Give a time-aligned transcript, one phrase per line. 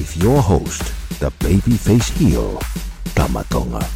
[0.00, 0.82] with your host,
[1.20, 2.58] the babyface heel,
[3.14, 3.86] Tama Tonga.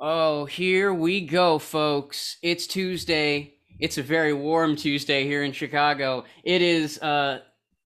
[0.00, 2.38] Oh, here we go, folks.
[2.40, 3.56] It's Tuesday.
[3.78, 6.24] It's a very warm Tuesday here in Chicago.
[6.44, 7.40] It is uh,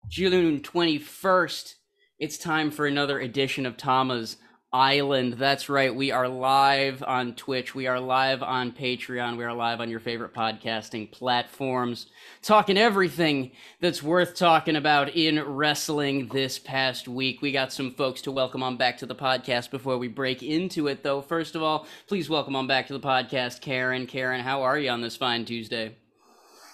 [0.08, 1.76] June 21st.
[2.18, 4.38] It's time for another edition of Tama's
[4.76, 5.36] Island.
[5.36, 5.96] That's right.
[5.96, 7.74] We are live on Twitch.
[7.74, 9.38] We are live on Patreon.
[9.38, 12.08] We are live on your favorite podcasting platforms,
[12.42, 17.42] talking everything that's worth talking about in wrestling this past week.
[17.42, 20.88] We got some folks to welcome on back to the podcast before we break into
[20.88, 21.22] it, though.
[21.22, 24.08] First of all, please welcome on back to the podcast, Karen.
[24.08, 25.96] Karen, how are you on this fine Tuesday?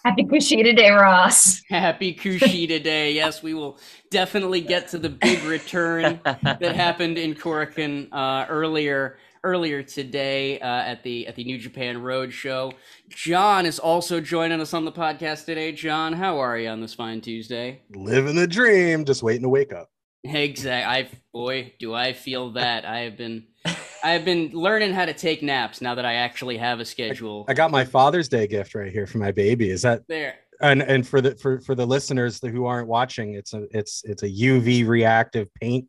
[0.03, 1.61] Happy Kushida Day, Ross.
[1.69, 3.11] Happy Kushida Day.
[3.11, 3.77] Yes, we will
[4.09, 10.65] definitely get to the big return that happened in Korakuen uh, earlier earlier today uh,
[10.65, 12.73] at the at the New Japan Road Show.
[13.09, 15.71] John is also joining us on the podcast today.
[15.71, 17.81] John, how are you on this fine Tuesday?
[17.91, 19.91] Living the dream, just waiting to wake up.
[20.23, 20.83] Exactly.
[20.83, 22.85] I boy, do I feel that.
[22.85, 23.45] I have been
[24.03, 27.45] I have been learning how to take naps now that I actually have a schedule.
[27.47, 29.69] I got my Father's Day gift right here for my baby.
[29.69, 30.35] Is that there?
[30.59, 34.23] And and for the for for the listeners who aren't watching, it's a it's it's
[34.23, 35.87] a UV reactive paint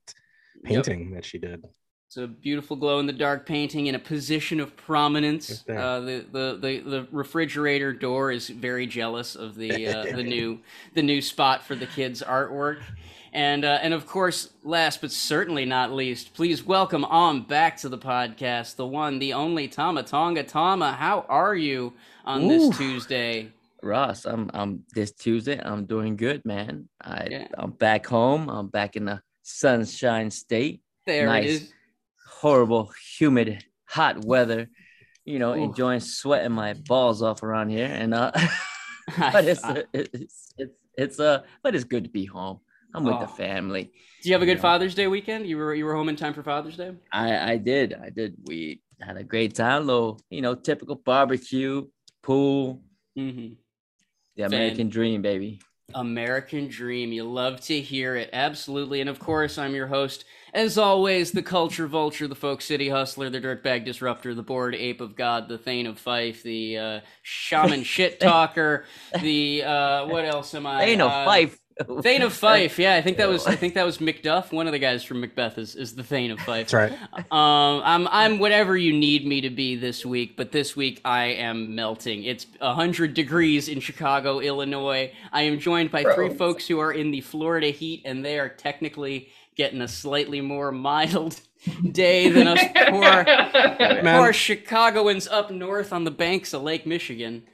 [0.64, 1.14] painting yep.
[1.16, 1.64] that she did.
[2.06, 5.64] It's a beautiful glow in the dark painting in a position of prominence.
[5.66, 10.60] Uh, the, the, the the refrigerator door is very jealous of the uh, the new
[10.94, 12.82] the new spot for the kids' artwork.
[13.32, 17.88] And uh, and of course, last but certainly not least, please welcome on back to
[17.88, 20.92] the podcast the one, the only Tama Tonga Tama.
[20.92, 21.94] How are you
[22.26, 22.48] on Ooh.
[22.48, 23.50] this Tuesday?
[23.82, 25.58] Ross, I'm I'm this Tuesday.
[25.58, 26.90] I'm doing good, man.
[27.00, 27.48] I yeah.
[27.54, 28.50] I'm back home.
[28.50, 30.82] I'm back in the sunshine state.
[31.06, 31.72] There nice, it is.
[32.28, 34.68] Horrible, humid, hot weather.
[35.24, 35.64] You know, Ooh.
[35.64, 38.30] enjoying sweating my balls off around here, and uh,
[39.18, 39.62] but it's,
[39.94, 42.60] it's it's it's uh, but it's good to be home.
[42.94, 43.20] I'm with oh.
[43.20, 43.92] the family.
[44.22, 44.62] Do you have a good you know?
[44.62, 45.46] Father's Day weekend?
[45.46, 46.92] You were you were home in time for Father's Day?
[47.12, 47.94] I I did.
[47.94, 48.36] I did.
[48.44, 49.86] We had a great time.
[49.86, 51.86] Little, you know, typical barbecue,
[52.22, 52.82] pool.
[53.18, 53.54] Mm-hmm.
[54.36, 54.88] The American Fan.
[54.88, 55.60] dream, baby.
[55.94, 57.12] American dream.
[57.12, 58.30] You love to hear it.
[58.32, 59.00] Absolutely.
[59.00, 60.24] And of course, I'm your host,
[60.54, 65.00] as always, the culture vulture, the folk city hustler, the dirtbag disruptor, the bored ape
[65.00, 68.84] of God, the Thane of Fife, the uh, shaman shit talker,
[69.20, 70.84] the uh, what else am I?
[70.84, 71.58] Thane of uh, Fife.
[72.02, 74.52] Thane of Fife, yeah, I think that was I think that was Macduff.
[74.52, 76.68] One of the guys from Macbeth is, is the Thane of Fife.
[76.68, 76.92] That's right.
[77.32, 81.24] Um, I'm I'm whatever you need me to be this week, but this week I
[81.24, 82.24] am melting.
[82.24, 85.12] It's hundred degrees in Chicago, Illinois.
[85.32, 86.14] I am joined by Bro.
[86.14, 90.40] three folks who are in the Florida heat, and they are technically getting a slightly
[90.40, 91.40] more mild
[91.92, 92.60] day than us
[92.90, 97.44] poor, poor Chicagoans up north on the banks of Lake Michigan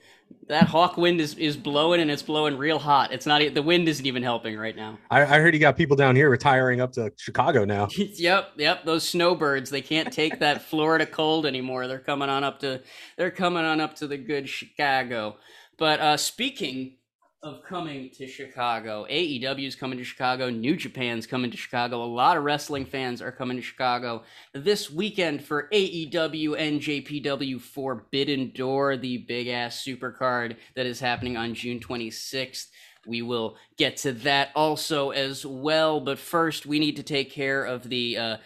[0.48, 3.12] that hawk wind is, is blowing and it's blowing real hot.
[3.12, 4.98] It's not the wind isn't even helping right now.
[5.10, 7.88] I, I heard you got people down here retiring up to Chicago now.
[7.96, 8.84] yep, yep.
[8.84, 11.86] Those snowbirds they can't take that Florida cold anymore.
[11.86, 12.82] They're coming on up to
[13.16, 15.36] they're coming on up to the good Chicago.
[15.76, 16.94] But uh, speaking
[17.42, 19.06] of coming to Chicago.
[19.08, 20.50] AEW is coming to Chicago.
[20.50, 22.02] New Japan's coming to Chicago.
[22.02, 27.60] A lot of wrestling fans are coming to Chicago this weekend for AEW and NJPW
[27.60, 32.66] Forbidden Door, the big ass supercard that is happening on June 26th.
[33.06, 36.00] We will get to that also as well.
[36.00, 38.36] But first, we need to take care of the uh,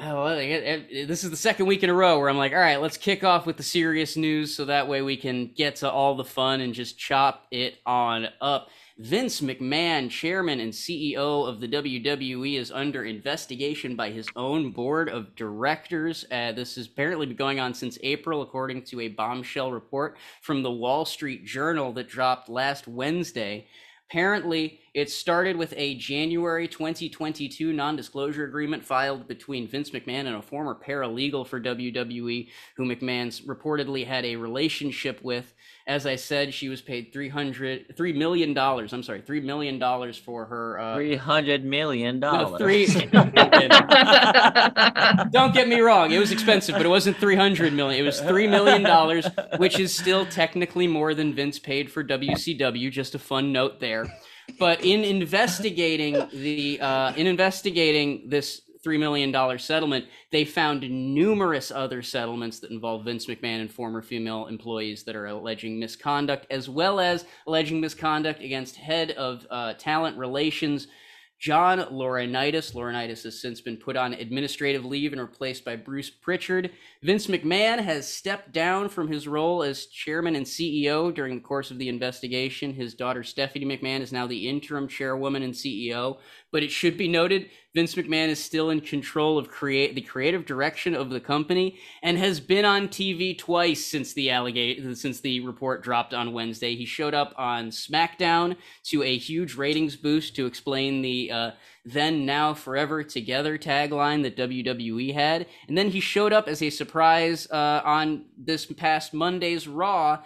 [0.00, 2.80] Oh, well, this is the second week in a row where I'm like, all right,
[2.80, 6.14] let's kick off with the serious news so that way we can get to all
[6.14, 8.68] the fun and just chop it on up.
[8.98, 15.08] Vince McMahon, chairman and CEO of the WWE, is under investigation by his own board
[15.08, 16.24] of directors.
[16.30, 20.62] Uh, this has apparently been going on since April, according to a bombshell report from
[20.62, 23.66] the Wall Street Journal that dropped last Wednesday.
[24.10, 30.36] Apparently, it started with a January 2022 non disclosure agreement filed between Vince McMahon and
[30.36, 35.52] a former paralegal for WWE, who McMahon's reportedly had a relationship with.
[35.88, 38.56] As I said, she was paid $300, $3 million.
[38.58, 39.80] I'm sorry, $3 million
[40.12, 40.78] for her.
[40.78, 42.20] Uh, 300 million.
[42.20, 42.86] no, three.
[45.32, 46.12] Don't get me wrong.
[46.12, 47.98] It was expensive, but it wasn't 300 million.
[47.98, 48.84] It was $3 million,
[49.58, 52.90] which is still technically more than Vince paid for WCW.
[52.90, 54.06] Just a fun note there.
[54.58, 61.70] But in investigating the uh, in investigating this three million dollar settlement, they found numerous
[61.70, 66.70] other settlements that involve Vince McMahon and former female employees that are alleging misconduct, as
[66.70, 70.86] well as alleging misconduct against head of uh, talent relations
[71.38, 72.74] John Laurinaitis.
[72.74, 76.72] Laurinaitis has since been put on administrative leave and replaced by Bruce Pritchard.
[77.02, 81.70] Vince McMahon has stepped down from his role as chairman and CEO during the course
[81.70, 82.74] of the investigation.
[82.74, 86.18] His daughter Stephanie McMahon is now the interim chairwoman and CEO.
[86.50, 90.46] But it should be noted Vince McMahon is still in control of create the creative
[90.46, 95.40] direction of the company and has been on TV twice since the allegate since the
[95.40, 96.74] report dropped on Wednesday.
[96.74, 98.56] He showed up on SmackDown
[98.86, 101.50] to a huge ratings boost to explain the uh,
[101.84, 106.70] then now forever together tagline that WWE had, and then he showed up as a
[106.70, 110.18] surprise uh, on this past Monday's Raw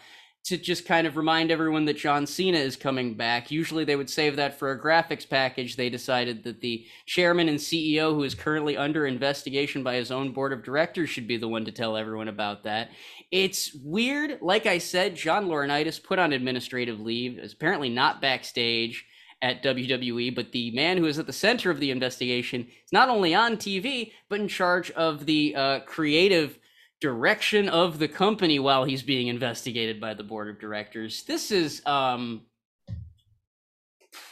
[0.44, 3.50] to just kind of remind everyone that John Cena is coming back.
[3.50, 5.76] Usually they would save that for a graphics package.
[5.76, 10.32] They decided that the chairman and CEO, who is currently under investigation by his own
[10.32, 12.90] board of directors, should be the one to tell everyone about that.
[13.30, 14.38] It's weird.
[14.42, 19.06] Like I said, John Laurinaitis put on administrative leave, is apparently not backstage
[19.42, 23.08] at WWE, but the man who is at the center of the investigation is not
[23.08, 26.58] only on TV, but in charge of the uh, creative
[27.02, 31.24] direction of the company while he's being investigated by the board of directors.
[31.24, 32.42] This is um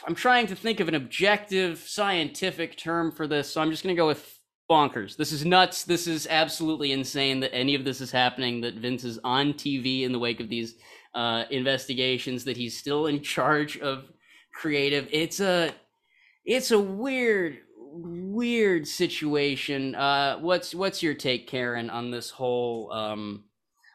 [0.07, 3.95] I'm trying to think of an objective scientific term for this, so I'm just going
[3.95, 4.39] to go with
[4.69, 5.17] bonkers.
[5.17, 5.83] This is nuts.
[5.83, 10.03] This is absolutely insane that any of this is happening that Vince is on TV
[10.03, 10.75] in the wake of these
[11.13, 14.05] uh investigations that he's still in charge of
[14.53, 15.09] creative.
[15.11, 15.73] It's a
[16.45, 17.57] it's a weird
[17.91, 19.95] weird situation.
[19.95, 23.43] Uh, what's what's your take, Karen, on this whole um,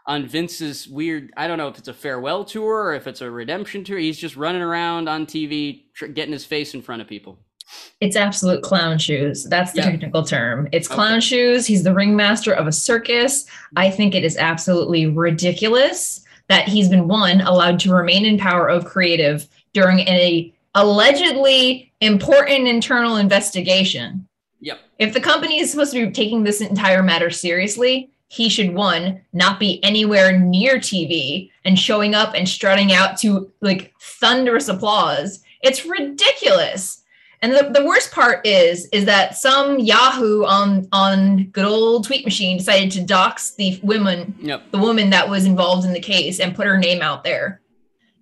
[0.06, 1.32] on Vince's weird?
[1.36, 3.98] I don't know if it's a farewell tour or if it's a redemption tour.
[3.98, 7.38] He's just running around on TV, tr- getting his face in front of people.
[8.00, 9.44] It's absolute clown shoes.
[9.44, 9.90] That's the yeah.
[9.90, 10.68] technical term.
[10.72, 11.20] It's clown okay.
[11.20, 11.66] shoes.
[11.66, 13.46] He's the ringmaster of a circus.
[13.76, 18.68] I think it is absolutely ridiculous that he's been one allowed to remain in power
[18.68, 24.28] of creative during a allegedly important internal investigation.
[24.60, 24.78] Yep.
[24.98, 29.20] If the company is supposed to be taking this entire matter seriously, he should one
[29.32, 35.42] not be anywhere near TV and showing up and strutting out to like thunderous applause.
[35.62, 37.02] It's ridiculous.
[37.42, 42.24] And the, the worst part is is that some Yahoo on on good old tweet
[42.24, 44.70] machine decided to dox the woman, yep.
[44.72, 47.60] the woman that was involved in the case and put her name out there.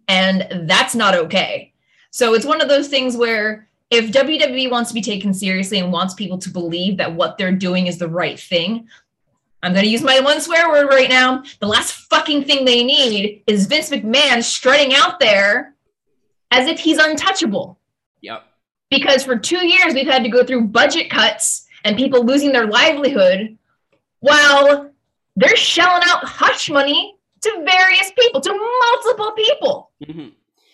[0.07, 1.74] And that's not okay.
[2.15, 5.91] So it's one of those things where if WWE wants to be taken seriously and
[5.91, 8.87] wants people to believe that what they're doing is the right thing,
[9.65, 11.43] I'm going to use my one swear word right now.
[11.59, 15.75] The last fucking thing they need is Vince McMahon strutting out there
[16.53, 17.81] as if he's untouchable.
[18.21, 18.45] Yep.
[18.91, 22.69] Because for two years, we've had to go through budget cuts and people losing their
[22.69, 23.59] livelihood
[24.21, 24.89] while
[25.35, 29.91] they're shelling out hush money to various people, to multiple people.
[30.01, 30.29] Mm-hmm.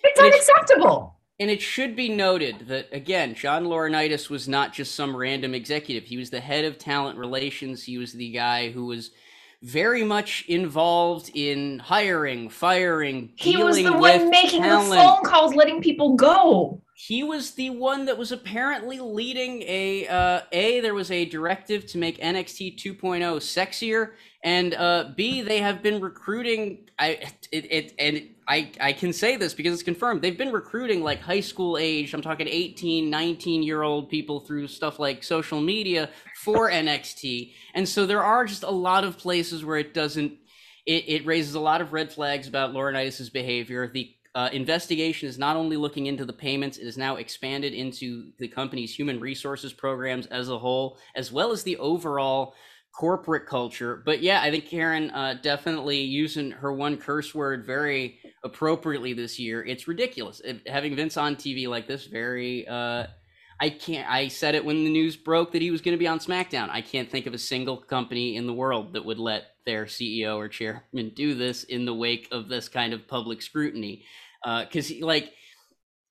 [0.05, 1.17] It's unacceptable.
[1.41, 6.05] And it should be noted that, again, John Laurinaitis was not just some random executive.
[6.05, 7.83] He was the head of talent relations.
[7.83, 9.11] He was the guy who was
[9.63, 13.33] very much involved in hiring, firing.
[13.37, 14.91] He was the one making talent.
[14.91, 16.83] the phone calls, letting people go.
[16.95, 20.81] He was the one that was apparently leading a uh, a.
[20.81, 24.11] There was a directive to make NXT 2.0 sexier,
[24.45, 25.41] and uh, B.
[25.41, 26.91] They have been recruiting.
[26.99, 30.23] I it, it and I, I can say this because it's confirmed.
[30.23, 34.67] They've been recruiting like high school age, I'm talking 18, 19 year old people through
[34.67, 36.11] stuff like social media
[36.43, 37.53] for NXT.
[37.75, 40.33] And so there are just a lot of places where it doesn't,
[40.85, 43.87] it, it raises a lot of red flags about Laurinaitis' behavior.
[43.87, 48.33] The uh, investigation is not only looking into the payments, it is now expanded into
[48.41, 52.55] the company's human resources programs as a whole, as well as the overall
[53.01, 54.03] corporate culture.
[54.05, 59.39] But yeah, I think Karen uh, definitely using her one curse word very appropriately this
[59.39, 59.65] year.
[59.65, 62.05] It's ridiculous it, having Vince on TV like this.
[62.05, 63.07] Very, uh,
[63.59, 64.07] I can't.
[64.07, 66.69] I said it when the news broke that he was going to be on SmackDown.
[66.69, 70.37] I can't think of a single company in the world that would let their CEO
[70.37, 74.05] or chairman do this in the wake of this kind of public scrutiny.
[74.45, 75.33] Because uh, like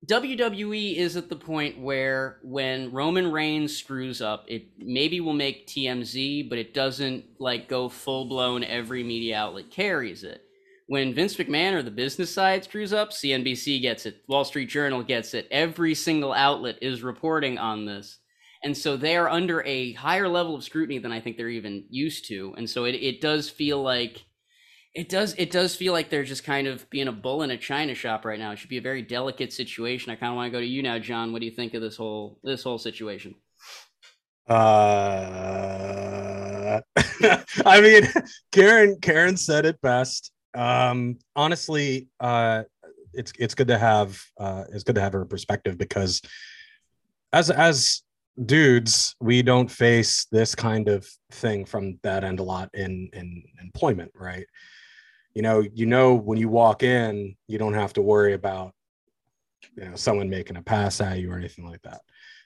[0.07, 5.67] WWE is at the point where when Roman Reigns screws up, it maybe will make
[5.67, 10.43] TMZ, but it doesn't like go full blown every media outlet carries it.
[10.87, 15.03] When Vince McMahon or the business side screws up, CNBC gets it, Wall Street Journal
[15.03, 18.21] gets it, every single outlet is reporting on this.
[18.63, 21.85] And so they are under a higher level of scrutiny than I think they're even
[21.91, 22.55] used to.
[22.57, 24.25] And so it, it does feel like
[24.95, 27.59] it does it does feel like they're just kind of being a bull in a
[27.59, 28.53] china shop right now.
[28.53, 30.11] It should be a very delicate situation.
[30.11, 31.33] I kind of want to go to you now, John.
[31.33, 33.35] What do you think of this whole this whole situation?
[34.49, 36.81] Uh,
[37.67, 38.09] I mean,
[38.53, 40.33] Karen Karen said it best.
[40.55, 42.63] Um, honestly, uh,
[43.13, 46.23] it's it's good to have uh, it's good to have her perspective because
[47.33, 48.03] as as
[48.47, 53.43] dudes, we don't face this kind of thing from that end a lot in in
[53.63, 54.47] employment, right?
[55.35, 58.73] You know, you know when you walk in, you don't have to worry about
[59.77, 62.01] you know someone making a pass at you or anything like that.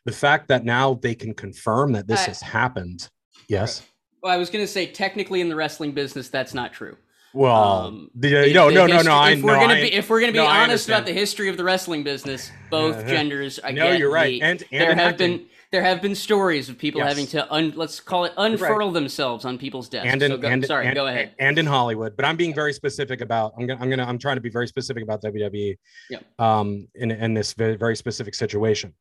[0.05, 3.09] The fact that now they can confirm that this I- has happened,
[3.49, 3.83] yes.
[4.23, 6.97] Well, I was going to say technically in the wrestling business that's not true.
[7.35, 9.17] Well, Um, the, The- no, the no, no, history- no.
[9.17, 11.13] I if we're no, gonna I- be if we're gonna be no, honest about the
[11.15, 13.09] history of the wrestling business, both Uh-huh.
[13.09, 13.59] genders.
[13.65, 14.41] I no, you're right.
[14.43, 15.39] And, and there have acting.
[15.39, 17.09] been there have been stories of people Yes.
[17.09, 20.07] having to un, let's call it unfurl themselves on people's desks.
[20.13, 21.35] and in, So go- and, sorry, and, go ahead.
[21.39, 23.55] And in Hollywood, but I'm being very specific about.
[23.59, 23.81] I'm gonna.
[23.81, 24.05] I'm gonna.
[24.05, 25.77] I'm trying to be very specific about WWE.
[26.11, 26.19] Yeah.
[26.39, 26.89] Um.
[26.95, 28.95] In in this very, very specific situation,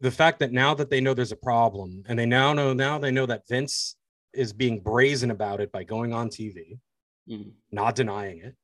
[0.00, 2.98] the fact that now that they know there's a problem, and they now know now
[2.98, 3.96] they know that Vince
[4.34, 6.78] is being brazen about it by going on TV,
[7.28, 7.52] Mhm.
[7.70, 8.54] not denying it,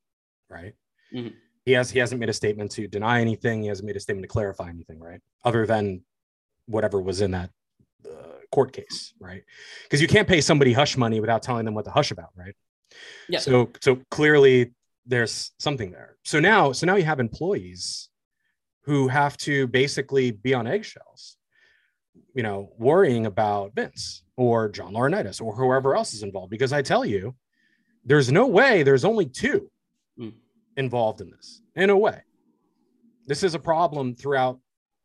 [0.49, 0.75] right?
[1.15, 1.33] Mhm.
[1.65, 3.63] He has he hasn't made a statement to deny anything.
[3.63, 5.21] He hasn't made a statement to clarify anything, right?
[5.45, 6.05] Other than
[6.67, 7.51] whatever was in that
[8.07, 9.43] uh, court case, right?
[9.85, 12.55] Because you can't pay somebody hush money without telling them what to hush about, right?
[13.29, 13.45] Yes.
[13.45, 14.73] So so clearly
[15.07, 16.17] there's something there.
[16.25, 18.09] So now so now you have employees
[18.83, 21.37] who have to basically be on eggshells,
[22.35, 26.51] you know, worrying about Vince or John Laurinaitis or whoever else is involved.
[26.51, 27.35] Because I tell you,
[28.05, 29.71] there's no way there's only two
[30.19, 30.33] Mm.
[30.79, 31.61] involved in this.
[31.75, 32.23] In a way,
[33.27, 34.59] this is a problem throughout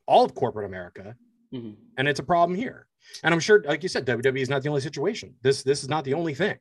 [0.06, 1.16] all of corporate America,
[1.54, 1.76] Mhm.
[1.98, 2.88] and it's a problem here.
[3.24, 5.36] And I'm sure, like you said, WWE is not the only situation.
[5.42, 6.58] This this is not the only thing.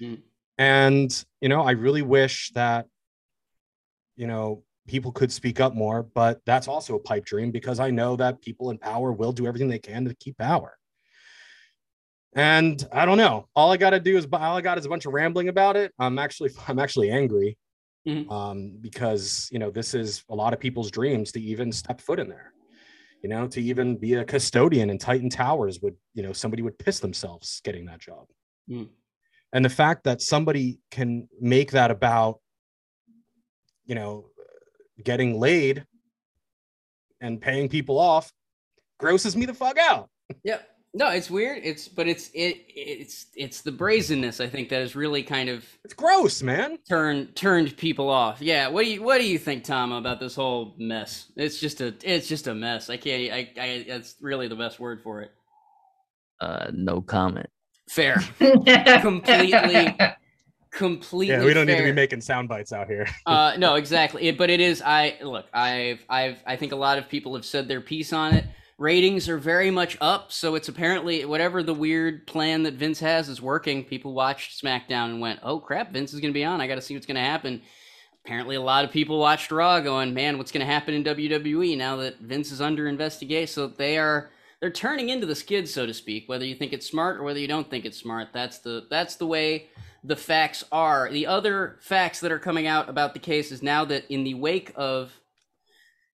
[0.00, 0.22] Mm.
[0.58, 2.86] And you know, I really wish that
[4.16, 7.90] you know people could speak up more, but that's also a pipe dream because I
[7.90, 10.76] know that people in power will do everything they can to keep power.
[12.36, 13.48] And I don't know.
[13.54, 15.76] All I got to do is all I got is a bunch of rambling about
[15.76, 15.92] it.
[15.98, 17.56] I'm actually I'm actually angry
[18.06, 18.30] Mhm.
[18.30, 22.18] um, because you know this is a lot of people's dreams to even step foot
[22.18, 22.52] in there.
[23.24, 26.78] You know, to even be a custodian in Titan Towers would you know somebody would
[26.78, 28.26] piss themselves getting that job.
[28.68, 28.90] Mm.
[29.50, 32.40] And the fact that somebody can make that about
[33.86, 34.26] you know
[35.02, 35.86] getting laid
[37.22, 38.30] and paying people off
[38.98, 40.10] grosses me the fuck out.
[40.42, 40.68] Yep.
[40.96, 41.58] No, it's weird.
[41.64, 45.64] It's but it's it it's it's the brazenness I think that has really kind of
[45.84, 46.78] It's gross, man.
[46.88, 48.40] turned turned people off.
[48.40, 48.68] Yeah.
[48.68, 51.32] What do you what do you think, Tom, about this whole mess?
[51.36, 52.90] It's just a it's just a mess.
[52.90, 53.32] I can't.
[53.32, 53.50] I.
[53.60, 55.32] I that's really the best word for it.
[56.40, 57.48] Uh, no comment.
[57.88, 58.16] Fair.
[59.00, 59.96] Completely-
[60.70, 61.34] Completely.
[61.34, 63.06] Yeah, we don't need to be making sound bites out here.
[63.26, 66.98] uh no exactly it, but it is i look i've i've i think a lot
[66.98, 68.44] of people have said their piece on it
[68.78, 73.28] ratings are very much up so it's apparently whatever the weird plan that vince has
[73.28, 76.60] is working people watched smackdown and went oh crap vince is going to be on.
[76.60, 77.62] I gotta see what's going to happen.
[78.24, 81.76] Apparently a lot of people watched raw going man what's going to happen in wwe
[81.76, 83.52] now that vince is under investigation?
[83.52, 86.86] So they are they're turning into the skid so to speak whether you think it's
[86.86, 88.28] smart or whether you don't think it's smart.
[88.32, 89.68] That's the that's the way
[90.02, 91.10] the facts are.
[91.10, 94.34] The other facts that are coming out about the case is now that in the
[94.34, 95.12] wake of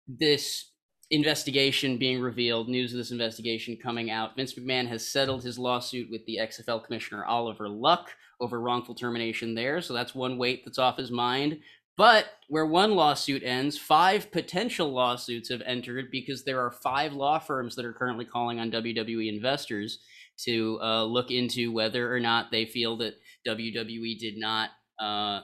[0.07, 0.68] this
[1.11, 6.11] investigation being revealed, news of this investigation coming out, Vince McMahon has settled his lawsuit
[6.11, 8.11] with the XFL commissioner Oliver Luck
[8.41, 9.81] over wrongful termination there.
[9.81, 11.61] So that's one weight that's off his mind.
[11.97, 17.41] But where one lawsuit ends, five potential lawsuits have entered because there are five law
[17.41, 19.99] firms that are currently calling on WWE investors
[20.45, 23.15] to uh, look into whether or not they feel that
[23.49, 25.41] WWE did not uh,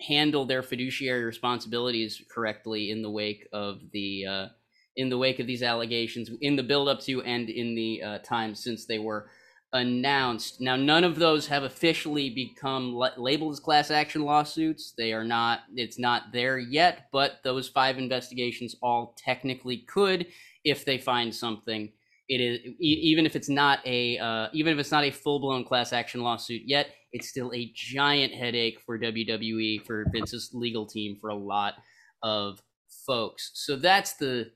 [0.00, 4.46] handle their fiduciary responsibilities correctly in the wake of the uh,
[4.98, 8.18] in the wake of these allegations, in the build up to and in the uh,
[8.18, 9.30] time since they were
[9.72, 10.60] announced.
[10.60, 14.92] Now, none of those have officially become la- labeled as class action lawsuits.
[14.98, 15.60] They are not.
[15.74, 20.26] It's not there yet, but those five investigations all technically could
[20.64, 21.92] if they find something
[22.28, 25.64] it is even if it's not a uh, even if it's not a full blown
[25.64, 31.16] class action lawsuit yet, it's still a giant headache for WWE for Vince's legal team
[31.20, 31.74] for a lot
[32.22, 32.62] of
[33.06, 33.50] folks.
[33.54, 34.50] So that's the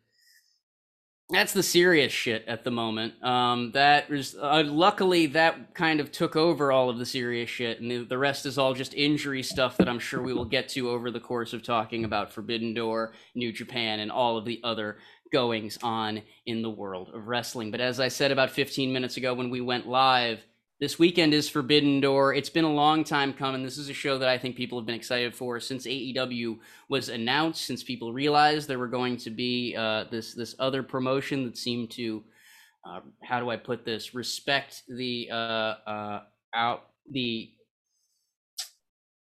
[1.32, 3.14] that's the serious shit at the moment.
[3.24, 7.80] Um, that is uh, luckily that kind of took over all of the serious shit,
[7.80, 10.68] and the, the rest is all just injury stuff that I'm sure we will get
[10.70, 14.60] to over the course of talking about Forbidden Door, New Japan, and all of the
[14.62, 14.98] other
[15.32, 17.70] goings on in the world of wrestling.
[17.70, 20.44] But as I said about 15 minutes ago when we went live,
[20.82, 22.34] this weekend is Forbidden Door.
[22.34, 23.62] It's been a long time coming.
[23.62, 26.58] This is a show that I think people have been excited for since AEW
[26.88, 31.44] was announced, since people realized there were going to be uh, this this other promotion
[31.44, 32.24] that seemed to,
[32.84, 35.34] uh, how do I put this, respect the uh,
[35.86, 36.22] uh
[36.52, 37.52] out the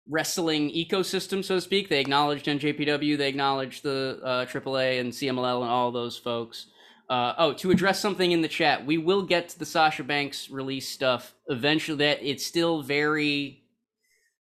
[0.09, 1.89] wrestling ecosystem, so to speak.
[1.89, 6.67] They acknowledged NJPW, they acknowledged the AAA uh, and CMLL and all those folks.
[7.09, 10.49] Uh, oh, to address something in the chat, we will get to the Sasha Banks
[10.49, 11.97] release stuff eventually.
[11.97, 13.63] That it's still very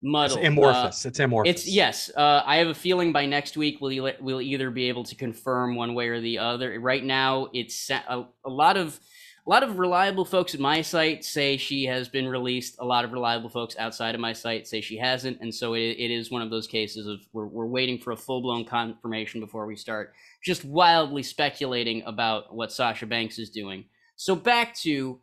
[0.02, 0.40] muddled.
[0.40, 1.06] It's amorphous.
[1.06, 1.50] Uh, it's amorphous.
[1.50, 2.12] It's yes.
[2.16, 5.76] Uh, I have a feeling by next week we'll we'll either be able to confirm
[5.76, 6.80] one way or the other.
[6.80, 9.00] Right now, it's a, a lot of
[9.46, 12.76] a lot of reliable folks at my site say she has been released.
[12.80, 15.96] A lot of reliable folks outside of my site say she hasn't, and so it,
[15.98, 19.42] it is one of those cases of we're, we're waiting for a full blown confirmation
[19.42, 23.86] before we start just wildly speculating about what Sasha Banks is doing.
[24.16, 25.20] So back to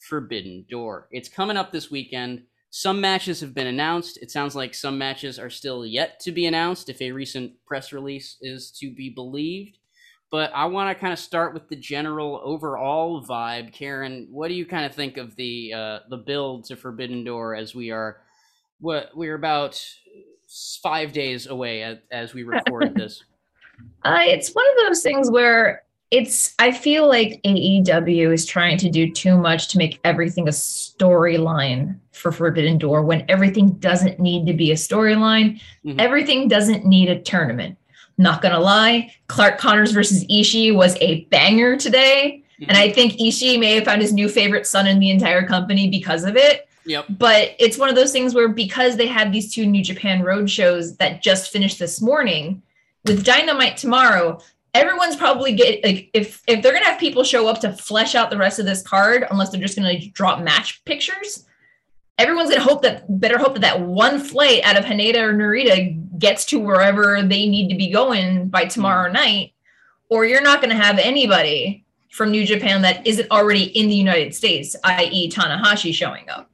[0.00, 1.08] Forbidden Door.
[1.12, 2.42] It's coming up this weekend.
[2.70, 4.18] Some matches have been announced.
[4.22, 7.92] It sounds like some matches are still yet to be announced if a recent press
[7.92, 9.78] release is to be believed.
[10.30, 13.72] But I want to kind of start with the general overall vibe.
[13.72, 17.56] Karen, what do you kind of think of the uh, the build to Forbidden Door
[17.56, 18.18] as we are
[18.80, 19.82] what we're about
[20.82, 23.24] five days away as we record this?
[24.04, 28.90] Uh, it's one of those things where it's I feel like AEW is trying to
[28.90, 34.46] do too much to make everything a storyline for Forbidden Door when everything doesn't need
[34.46, 35.60] to be a storyline.
[35.84, 36.00] Mm-hmm.
[36.00, 37.78] Everything doesn't need a tournament.
[38.20, 42.42] Not gonna lie, Clark Connors versus Ishii was a banger today.
[42.60, 42.64] Mm-hmm.
[42.68, 45.88] And I think Ishii may have found his new favorite son in the entire company
[45.88, 46.68] because of it.
[46.84, 47.06] Yep.
[47.18, 50.50] But it's one of those things where because they had these two New Japan road
[50.50, 52.62] shows that just finished this morning,
[53.06, 54.38] with Dynamite tomorrow,
[54.74, 58.28] everyone's probably get like if if they're gonna have people show up to flesh out
[58.28, 61.46] the rest of this card, unless they're just gonna drop match pictures.
[62.20, 66.18] Everyone's gonna hope that better hope that that one flight out of Haneda or Narita
[66.18, 69.54] gets to wherever they need to be going by tomorrow mm night,
[70.10, 74.34] or you're not gonna have anybody from New Japan that isn't already in the United
[74.34, 76.50] States, i.e., Tanahashi showing up.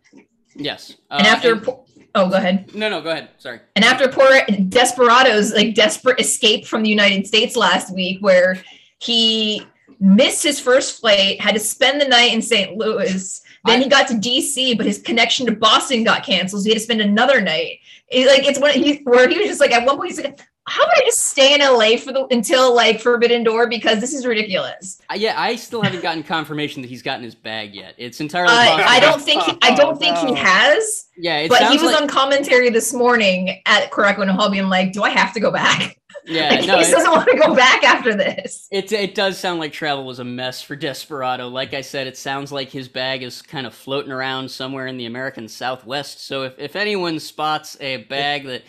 [0.55, 1.69] Yes, uh, and after and-
[2.15, 2.75] Oh, go ahead.
[2.75, 3.29] No, no, go ahead.
[3.37, 3.61] Sorry.
[3.75, 4.27] And after poor
[4.69, 8.63] Desperado's like desperate escape from the United States last week, where
[9.01, 9.67] he
[10.01, 12.75] missed his first flight, had to spend the night in St.
[12.75, 13.43] Louis.
[13.67, 16.63] Then I, he got to DC, but his connection to Boston got canceled.
[16.63, 17.81] So he had to spend another night.
[18.09, 20.41] It, like it's when he where he was just like at one point he's like,
[20.69, 24.13] how about I just stay in LA for the until like Forbidden Door because this
[24.13, 25.01] is ridiculous.
[25.09, 27.95] Uh, yeah, I still haven't gotten confirmation that he's gotten his bag yet.
[27.99, 28.53] It's entirely.
[28.53, 31.09] Uh, I don't think he, I don't think he has.
[31.17, 32.03] Yeah, but he was like...
[32.03, 35.53] on commentary this morning at Korakuen and Hall being like, "Do I have to go
[35.53, 35.99] back?"
[36.29, 38.67] Yeah, like, no, he doesn't want to go back after this.
[38.73, 41.47] It it does sound like travel was a mess for Desperado.
[41.47, 44.97] Like I said, it sounds like his bag is kind of floating around somewhere in
[44.97, 46.27] the American Southwest.
[46.27, 48.65] So if if anyone spots a bag that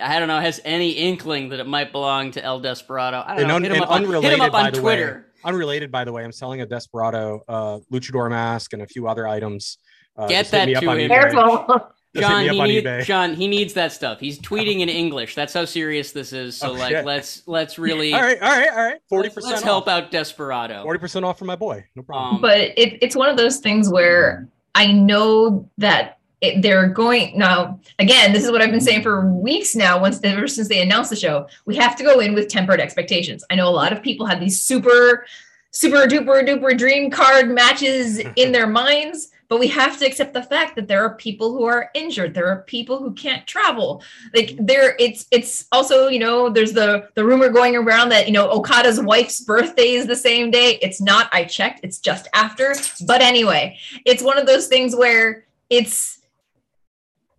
[0.00, 3.22] I don't know, has any inkling that it might belong to El Desperado.
[3.26, 3.56] I don't and know.
[3.56, 5.26] Un- hit him up on, hit him up on Twitter.
[5.44, 9.08] Way, unrelated, by the way, I'm selling a Desperado uh, luchador mask and a few
[9.08, 9.78] other items.
[10.16, 11.08] Uh, Get that to him.
[11.08, 11.92] Careful.
[12.14, 14.20] John, he need, John, he needs that stuff.
[14.20, 15.34] He's tweeting in English.
[15.34, 16.56] That's how serious this is.
[16.58, 17.06] So, oh, like, shit.
[17.06, 18.12] let's let's really.
[18.12, 19.00] all right, all right, all right.
[19.08, 19.52] Forty percent.
[19.54, 20.82] Let's, help out Desperado.
[20.82, 21.84] Forty percent off for my boy.
[21.96, 22.36] No problem.
[22.36, 27.38] Um, but it, it's one of those things where I know that it, they're going
[27.38, 30.82] now again this is what i've been saying for weeks now once ever since they
[30.82, 33.44] announced the show we have to go in with tempered expectations.
[33.50, 35.26] I know a lot of people have these super
[35.70, 40.42] super duper duper dream card matches in their minds but we have to accept the
[40.42, 44.02] fact that there are people who are injured there are people who can't travel.
[44.34, 44.66] Like mm-hmm.
[44.66, 48.48] there it's it's also you know there's the the rumor going around that you know
[48.48, 50.78] okada's wife's birthday is the same day.
[50.82, 52.74] It's not i checked it's just after.
[53.06, 56.21] But anyway it's one of those things where it's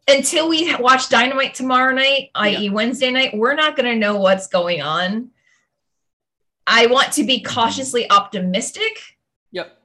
[0.07, 4.47] until we watch Dynamite tomorrow night, i.e., Wednesday night, we're not going to know what's
[4.47, 5.31] going on.
[6.67, 9.17] I want to be cautiously optimistic.
[9.51, 9.77] Yep.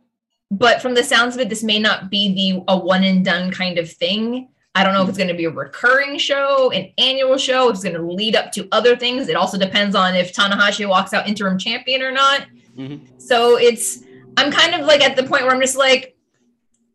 [0.51, 3.51] But from the sounds of it, this may not be the a one and done
[3.51, 4.49] kind of thing.
[4.75, 7.75] I don't know if it's going to be a recurring show, an annual show, if
[7.75, 9.29] it's going to lead up to other things.
[9.29, 12.47] It also depends on if Tanahashi walks out interim champion or not.
[12.77, 13.19] Mm-hmm.
[13.19, 14.05] So it's,
[14.37, 16.17] I'm kind of like at the point where I'm just like,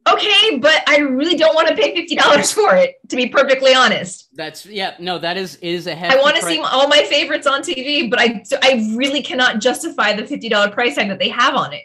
[0.07, 2.95] okay, but I really don't want to pay fifty dollars for it.
[3.09, 6.59] To be perfectly honest, That's yeah, no, that is is a I want to see
[6.59, 10.95] all my favorites on TV, but I I really cannot justify the fifty dollar price
[10.95, 11.83] tag that they have on it.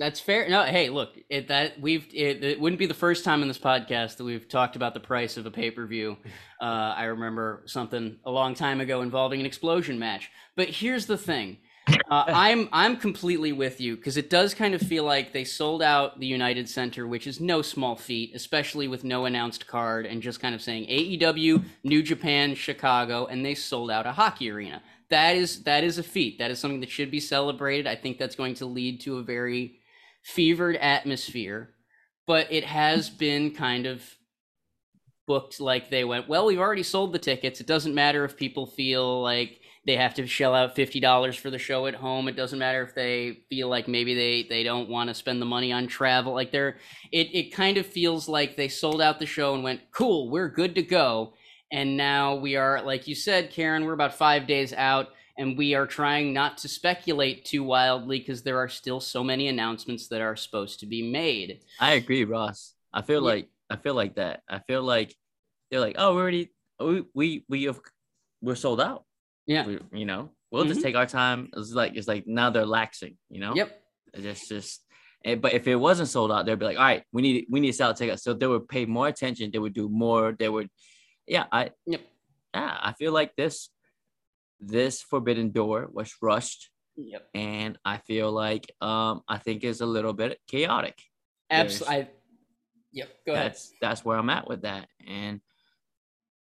[0.00, 0.48] That's fair.
[0.48, 3.58] No, hey, look, it, that we've it, it wouldn't be the first time in this
[3.58, 6.16] podcast that we've talked about the price of a pay per view.
[6.58, 10.30] Uh, I remember something a long time ago involving an explosion match.
[10.56, 11.58] But here's the thing.
[12.10, 15.82] Uh, I'm I'm completely with you because it does kind of feel like they sold
[15.82, 20.22] out the United Center, which is no small feat, especially with no announced card and
[20.22, 24.82] just kind of saying AEW, New Japan, Chicago, and they sold out a hockey arena.
[25.08, 26.38] That is that is a feat.
[26.38, 27.86] That is something that should be celebrated.
[27.86, 29.80] I think that's going to lead to a very
[30.22, 31.70] fevered atmosphere,
[32.26, 34.02] but it has been kind of
[35.26, 37.60] booked like they went, well, we've already sold the tickets.
[37.60, 41.58] It doesn't matter if people feel like they have to shell out $50 for the
[41.58, 42.28] show at home.
[42.28, 45.46] It doesn't matter if they feel like maybe they, they don't want to spend the
[45.46, 46.34] money on travel.
[46.34, 46.76] Like they're,
[47.10, 50.48] it, it kind of feels like they sold out the show and went, cool, we're
[50.50, 51.32] good to go.
[51.72, 55.74] And now we are, like you said, Karen, we're about five days out and we
[55.74, 60.20] are trying not to speculate too wildly because there are still so many announcements that
[60.20, 61.60] are supposed to be made.
[61.78, 62.74] I agree, Ross.
[62.92, 63.34] I feel Yeah.
[63.34, 64.42] like I feel like that.
[64.48, 65.14] I feel like
[65.70, 67.80] they're like, oh, we already we we we have
[68.42, 69.04] we're sold out.
[69.46, 69.66] Yeah.
[69.66, 70.86] We, you know, we'll just mm-hmm.
[70.86, 71.48] take our time.
[71.56, 73.16] It's like it's like now they're laxing.
[73.28, 73.54] You know.
[73.54, 73.82] Yep.
[74.14, 74.84] It's just.
[75.24, 77.46] and- eh, But if it wasn't sold out, they'd be like, all right, we need
[77.50, 78.22] we need to sell tickets.
[78.22, 79.50] So they would pay more attention.
[79.52, 80.34] They would do more.
[80.38, 80.68] They would,
[81.26, 81.46] yeah.
[81.52, 82.00] I Yep.
[82.54, 82.78] yeah.
[82.82, 83.70] I feel like this
[84.60, 87.28] this Forbidden Door was rushed, Yep.
[87.34, 90.98] and I feel like um I think it's a little bit chaotic.
[91.50, 91.96] Absolutely.
[91.96, 92.08] I.
[92.92, 93.08] Yep.
[93.26, 93.46] Go ahead.
[93.46, 94.88] that's that's where I'm at with that.
[95.06, 95.40] And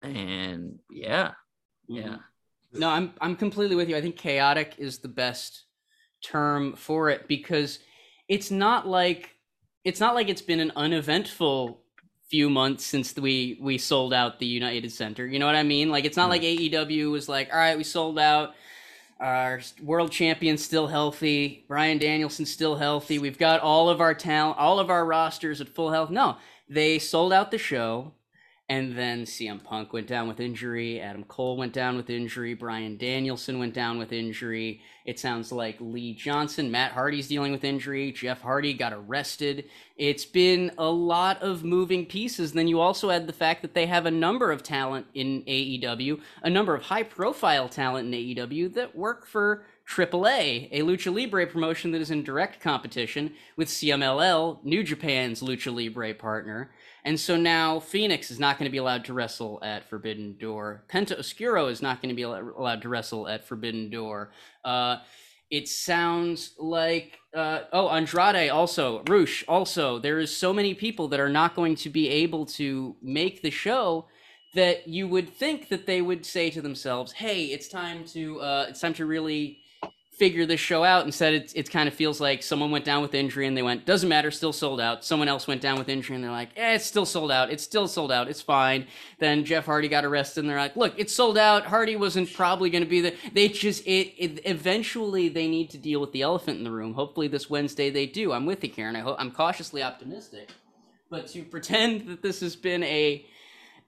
[0.02, 1.32] and yeah,
[1.86, 2.02] yeah.
[2.02, 2.14] Mm-hmm.
[2.72, 3.96] No, I'm I'm completely with you.
[3.96, 5.64] I think chaotic is the best
[6.22, 7.80] term for it because
[8.28, 9.36] it's not like
[9.84, 11.82] it's not like it's been an uneventful
[12.30, 15.26] few months since we we sold out the United Center.
[15.26, 15.90] You know what I mean?
[15.90, 16.30] Like it's not hmm.
[16.30, 18.54] like AEW was like, "All right, we sold out.
[19.18, 21.64] Our world champion's still healthy.
[21.68, 23.18] Bryan Danielson's still healthy.
[23.18, 26.36] We've got all of our talent, all of our rosters at full health." No,
[26.68, 28.12] they sold out the show.
[28.70, 31.00] And then CM Punk went down with injury.
[31.00, 32.54] Adam Cole went down with injury.
[32.54, 34.80] Bryan Danielson went down with injury.
[35.04, 38.12] It sounds like Lee Johnson, Matt Hardy's dealing with injury.
[38.12, 39.64] Jeff Hardy got arrested.
[39.96, 42.52] It's been a lot of moving pieces.
[42.52, 46.20] Then you also add the fact that they have a number of talent in AEW,
[46.44, 51.44] a number of high profile talent in AEW that work for AAA, a Lucha Libre
[51.48, 56.70] promotion that is in direct competition with CMLL, New Japan's Lucha Libre partner.
[57.04, 60.84] And so now Phoenix is not going to be allowed to wrestle at Forbidden Door.
[60.88, 64.32] Penta Oscuro is not going to be allowed to wrestle at Forbidden Door.
[64.64, 64.98] Uh,
[65.50, 69.98] it sounds like uh, oh Andrade also Rush also.
[69.98, 73.50] There is so many people that are not going to be able to make the
[73.50, 74.06] show
[74.54, 78.66] that you would think that they would say to themselves, "Hey, it's time to uh,
[78.68, 79.59] it's time to really."
[80.20, 83.14] Figure this show out instead it, it kind of feels like someone went down with
[83.14, 85.02] injury and they went doesn't matter still sold out.
[85.02, 87.50] Someone else went down with injury and they're like eh, it's still sold out.
[87.50, 88.28] It's still sold out.
[88.28, 88.86] It's fine.
[89.18, 91.64] Then jeff hardy got arrested and they're like look it's sold out.
[91.64, 93.14] Hardy wasn't probably going to be there.
[93.32, 96.92] they just it, it eventually they need to deal with the elephant in the room.
[96.92, 98.30] Hopefully this wednesday they do.
[98.32, 98.96] I'm with you karen.
[98.96, 100.50] I hope i'm cautiously optimistic.
[101.08, 103.24] But to pretend that this has been a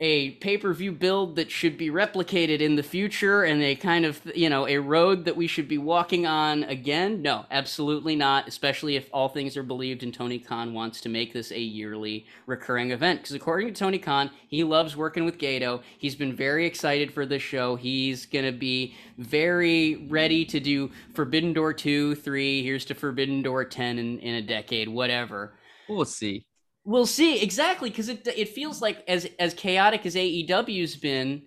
[0.02, 4.50] a pay-per-view build that should be replicated in the future and a kind of you
[4.50, 7.22] know a road that we should be walking on again?
[7.22, 11.32] No absolutely not especially if all things are believed and tony khan wants to make
[11.32, 13.20] this a yearly recurring event.
[13.20, 15.82] Because according to tony khan he loves working with gedo.
[15.96, 17.76] He's been very excited for this show.
[17.76, 23.40] He's going to be very ready to do forbidden door 2 3 here's to forbidden
[23.40, 25.52] door 10 in, in a decade whatever.
[25.88, 26.44] We'll see.
[26.84, 31.46] We'll see exactly because it it feels like as as chaotic as AEW's been.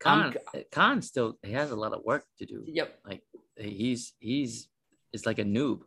[0.00, 0.34] Khan,
[0.72, 2.64] Khan still he has a lot of work to do.
[2.66, 2.98] Yep.
[3.06, 3.22] Like
[3.56, 4.68] he's he's
[5.12, 5.80] it's like a noob.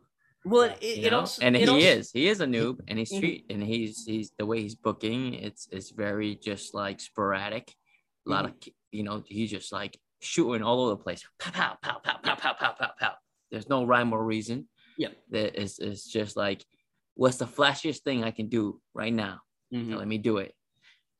[0.44, 2.98] Well, it, you it, also and it he also- is he is a noob and
[2.98, 3.44] he's Mhm.
[3.50, 7.74] and he's he's the way he's booking it's it's very just like sporadic
[8.26, 8.70] a lot of Mm-hmm.
[8.92, 12.34] you know he's just like shooting all over the place pow pow pow pow pow
[12.36, 13.12] pow pow pow pow
[13.50, 15.12] there's no rhyme or reason Yep.
[15.30, 16.64] that is it's just like
[17.16, 19.40] what's the flashiest thing i can do right now?
[19.74, 19.96] Mhm.
[19.96, 20.54] let me do it.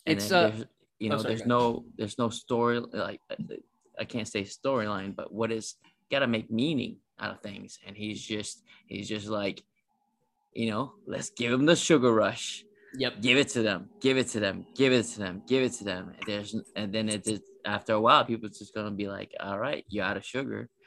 [0.07, 0.65] And It's, then uh, there's,
[1.01, 3.21] you oh, know sorry, there's no there's no story like
[3.99, 5.75] i can't say storyline but what is
[6.11, 7.79] gotta make meaning out of things.
[7.87, 9.63] And he's just he's just like
[10.53, 12.65] you know let's give him the sugar rush.
[12.99, 13.21] Yep.
[13.21, 13.91] give it to them.
[14.01, 14.65] Give it to them.
[14.75, 15.43] Give it to them.
[15.47, 16.13] Give it to them.
[16.17, 19.59] And there's and then it just after a while people just gonna be like all
[19.59, 20.69] right you're out of sugar.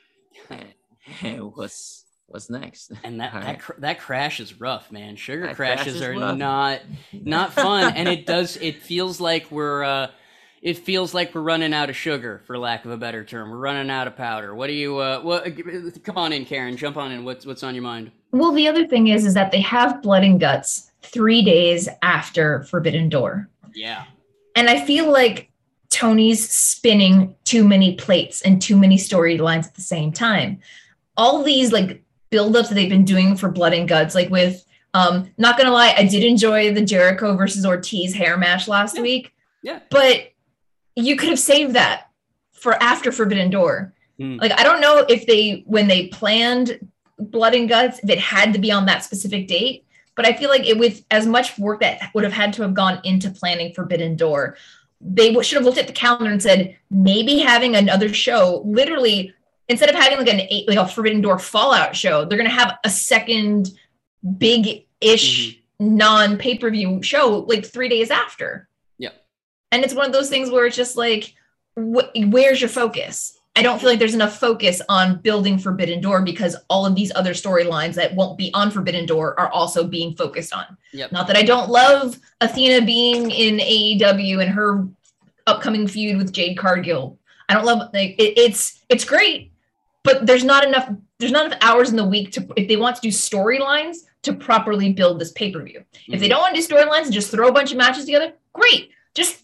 [0.50, 0.74] And,
[1.22, 2.92] and what's what's next?
[3.04, 3.60] And that All that, right.
[3.60, 5.15] cr- that crash is rough, man.
[5.15, 6.38] Sugar That crashes is are rough.
[6.38, 8.58] not not fun, and it does.
[8.58, 9.84] It feels like we're.
[9.84, 10.08] uh
[10.62, 13.50] it feels like we're running out of sugar, for lack of a better term.
[13.50, 14.54] We're running out of powder.
[14.54, 14.98] What do you?
[14.98, 16.04] Uh, what?
[16.04, 16.76] Come on in, Karen.
[16.76, 17.24] Jump on in.
[17.24, 18.12] What's what's on your mind?
[18.34, 22.63] Well, the other thing is, is that they have blood and guts three days after
[22.63, 23.50] Forbidden Door.
[23.74, 24.04] Yeah.
[24.58, 25.50] And I feel like
[25.92, 30.60] Tony's spinning too many plates and too many storylines at the same time.
[31.15, 35.30] All these like buildups that they've been doing for Blood and Guts, like with um,
[35.38, 39.02] not gonna lie, I did enjoy the Jericho versus Ortiz hair match last Yeah.
[39.04, 39.80] week, Yeah.
[39.92, 40.32] but
[40.96, 42.08] you could have saved that
[42.54, 43.94] for after Forbidden Door.
[44.18, 44.38] Hmm.
[44.38, 46.80] Like I don't know if they when they planned
[47.20, 49.86] Blood and Guts, if it had to be on that specific date.
[50.15, 52.74] But I feel like it with as much work that would have had to have
[52.74, 54.58] gone into planning Forbidden Door,
[55.00, 58.63] they should have looked at the calendar and said maybe having another show.
[58.65, 59.34] Literally,
[59.69, 62.77] instead of having like an eight, like a Forbidden Door Fallout show, they're gonna have
[62.84, 63.71] a second
[64.38, 65.97] big-ish mm-hmm.
[65.97, 68.67] non pay-per-view show like three days after.
[68.97, 69.12] Yeah,
[69.71, 71.34] And it's one of those things where it's just like,
[71.75, 73.39] wh- where's your focus?
[73.55, 77.12] I don't feel like there's enough focus on building Forbidden Door because all of these
[77.15, 80.77] other storylines that won't be on Forbidden Door are also being focused on.
[80.93, 81.12] Yep.
[81.12, 84.88] Not that I don't love Athena being in AEW and her
[85.45, 87.19] upcoming feud with Jade Cargill.
[87.49, 89.48] I don't love like it, it's it's great,
[90.03, 92.95] but there's not enough there's not enough hours in the week to if they want
[92.95, 95.83] to do storylines to properly build this pay per view.
[96.07, 96.29] If they Mhm.
[96.29, 98.91] don't want to do storylines and just throw a bunch of matches together, great.
[99.15, 99.43] Just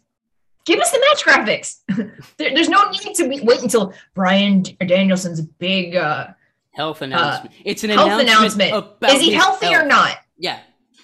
[0.65, 1.77] give us the match graphics.
[2.37, 6.27] there, there's no need to be, wait until Bryan Danielson's big uh,
[6.71, 7.53] Health announcement.
[7.63, 8.71] it's an health announcement.
[8.71, 8.97] announcement.
[8.97, 10.17] about Is he healthy or not?
[10.37, 10.59] Yeah.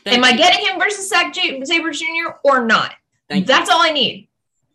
[0.06, 2.32] Am Thank I getting him versus Zack J- Saber Jr.
[2.44, 2.94] or not?
[3.30, 3.46] Thank you.
[3.48, 4.28] That's all I need.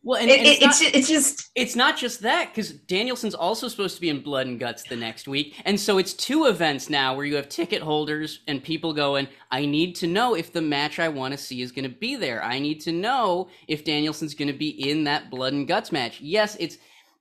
[0.06, 3.34] Well, and, It- and it- it's, not, it's just it's not just that because Danielson's
[3.34, 6.46] also supposed to be in Blood and Guts the next week, and so it's two
[6.46, 9.28] events now where you have ticket holders and people going.
[9.50, 12.16] I need to know if the match I want to see is going to be
[12.16, 12.42] there.
[12.44, 16.20] I need to know if Danielson's going to be in that Blood and Guts match.
[16.20, 16.78] Yes, it's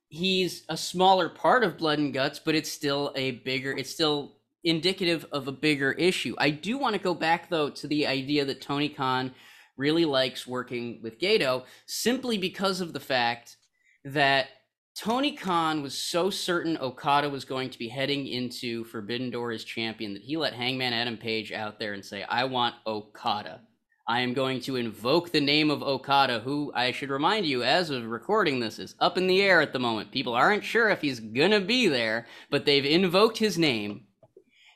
[0.08, 3.72] he's a smaller part of Blood and Guts, but it's still a bigger.
[3.72, 6.36] It's still indicative of a bigger issue.
[6.38, 9.32] I do want to go back though to the idea that Tony Khan
[9.76, 13.56] really likes working with Gedo simply because of the fact
[14.04, 14.48] that
[14.96, 19.64] Tony Khan was so certain Okada was going to be heading into Forbidden Door as
[19.64, 23.60] champion that he let Hangman Adam Page out there and say, I want Okada.
[24.08, 27.90] I am going to invoke the name of Okada, who I should remind you, as
[27.90, 30.12] of recording this, is up in the air at the moment.
[30.12, 34.05] People aren't sure if he's gonna be there, but they've invoked his name.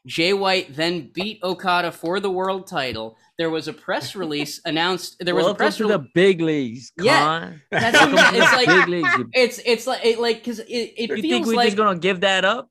[0.06, 3.16] Jay White then beat Okada for the world title.
[3.38, 5.16] There was a press release announced.
[5.20, 5.98] There was Welcome a press to release.
[5.98, 6.92] the big leagues.
[7.00, 7.52] Yeah.
[7.70, 9.08] That's Welcome it's like big leagues.
[9.18, 11.98] You, it's it's like it like because it, it you think we're like just gonna
[11.98, 12.70] give that up?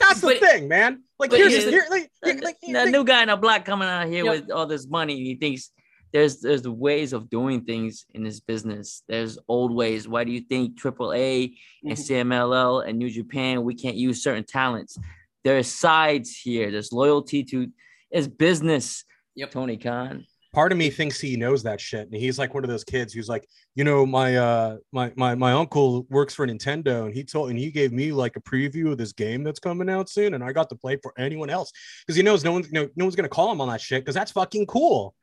[0.00, 1.02] That's the thing, man.
[1.18, 3.88] Like here's here's the- here, like, here- like, the new guy in the block coming
[3.88, 4.32] out here Yep.
[4.42, 5.70] with all this money, and he thinks
[6.12, 9.02] there's there's ways of doing things in this business.
[9.08, 10.08] There's old ways.
[10.08, 12.26] Why do you think AAA and Mhm.
[12.26, 14.98] CMLL and New Japan we can't use certain talents?
[15.44, 16.70] There's sides here.
[16.70, 17.68] There's loyalty to
[18.10, 19.04] it's business.
[19.36, 19.50] Yep.
[19.52, 20.26] Tony Khan.
[20.52, 23.12] part of me thinks he knows that shit and he's like one of those kids
[23.12, 23.46] who's like
[23.76, 27.58] you know my uh my my, my uncle works for nintendo and he told and
[27.58, 30.50] he gave me like a preview of this game that's coming out soon and i
[30.50, 31.70] got to play for anyone else
[32.04, 34.14] because he knows no one's no, no one's gonna call him on that shit because
[34.14, 35.14] that's fucking cool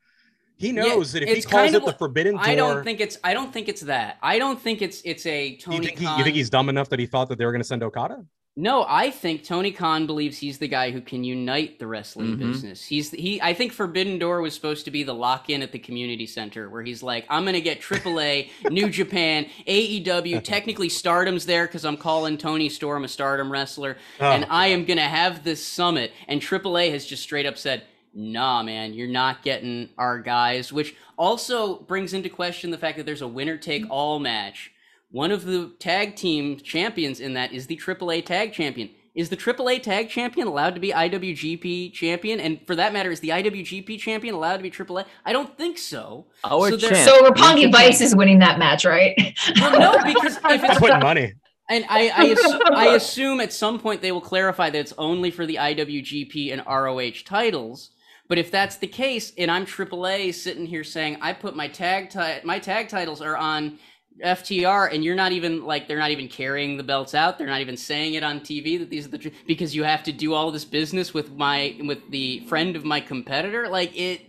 [0.56, 3.18] he knows that if he calls it of the forbidden door I don't think it's
[3.22, 4.16] I don't think it's that.
[4.22, 6.88] I don't think it's it's a you Tony think, he, you think he's dumb enough
[6.88, 8.24] that he thought that they were going to send okada
[8.58, 12.38] No, I think Tony Khan believes he's the guy who can unite the wrestling Mhm.
[12.38, 12.82] business.
[12.86, 13.38] He's he.
[13.42, 16.82] I think Forbidden Door was supposed to be the lock-in at the community center, where
[16.82, 20.40] he's like, "I'm gonna get AAA, New Japan, AEW.
[20.40, 24.86] Technically, Stardom's there because I'm calling Toni Storm a Stardom wrestler, Oh, and I am
[24.86, 27.82] gonna have this summit." And AAA has just straight up said,
[28.14, 33.04] "Nah, man, you're not getting our guys," which also brings into question the fact that
[33.04, 34.70] there's a winner-take-all match.
[35.16, 38.90] One of the tag team champions in that is the AAA tag champion.
[39.14, 42.38] Is the AAA tag champion allowed to be IWGP champion?
[42.38, 45.06] And for that matter, is the IWGP champion allowed to be AAA?
[45.24, 46.26] I don't think so.
[46.44, 47.08] Our So there- champ.
[47.08, 49.14] so Roppongi Vice is winning that match, right?
[49.58, 51.32] Well, no, because if i'm it's putting money
[51.70, 55.30] and I, I, assume, I assume at some point they will clarify that it's only
[55.30, 57.88] for the IWGP and ROH titles.
[58.28, 62.10] But if that's the case, and I'm AAA sitting here saying I put my tag
[62.10, 63.78] ti- my tag titles are on
[64.24, 67.36] FTR, and you're not even like they're not even carrying the belts out.
[67.38, 70.02] They're not even saying it on TV that these are the tr- because you have
[70.04, 73.68] to do all this business with my with the friend of my competitor.
[73.68, 74.22] Like it,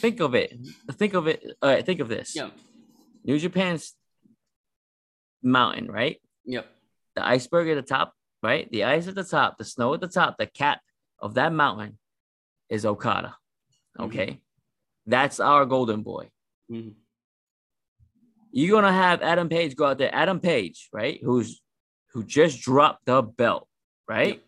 [0.00, 0.52] Think of it.
[0.92, 1.44] Think of it.
[1.62, 1.84] All right.
[1.84, 2.34] Think of this.
[2.36, 2.50] yeah,
[3.24, 3.94] New Japan's
[5.42, 6.20] mountain, right?
[6.44, 6.66] yep,
[7.16, 8.70] The iceberg at the top, right?
[8.70, 10.80] The ice at the top, the snow at the top, the cap
[11.20, 11.98] of that mountain
[12.68, 13.36] is Okada.
[13.98, 14.02] Mm-hmm.
[14.04, 14.40] Okay.
[15.06, 16.30] That's our golden boy.
[16.70, 16.94] Mhm.
[18.52, 20.14] You're gonna have Adam Page go out there.
[20.14, 21.18] Adam Page, right?
[21.22, 21.60] Who's
[22.12, 23.66] who just dropped the belt,
[24.06, 24.34] right?
[24.34, 24.42] Yep.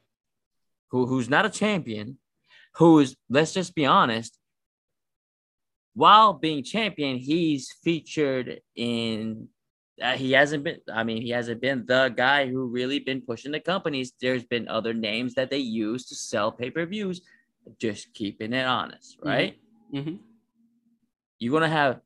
[0.91, 2.19] Who who's not a champion,
[2.77, 4.39] who's let's just be honest.
[5.95, 9.49] While being champion, he's featured in.
[10.03, 10.81] Uh, he hasn't been.
[10.93, 14.13] I mean, he hasn't been the guy who really been pushing the companies.
[14.21, 17.23] There's been other names that they use to sell pay per views.
[17.79, 19.57] Just keeping it honest, right?
[19.95, 20.19] Mhm.
[21.39, 22.01] You're gonna have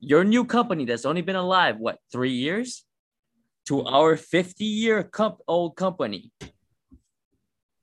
[0.00, 2.84] your new company that's only been alive what three years?
[3.66, 6.30] To our 50 year comp- old company.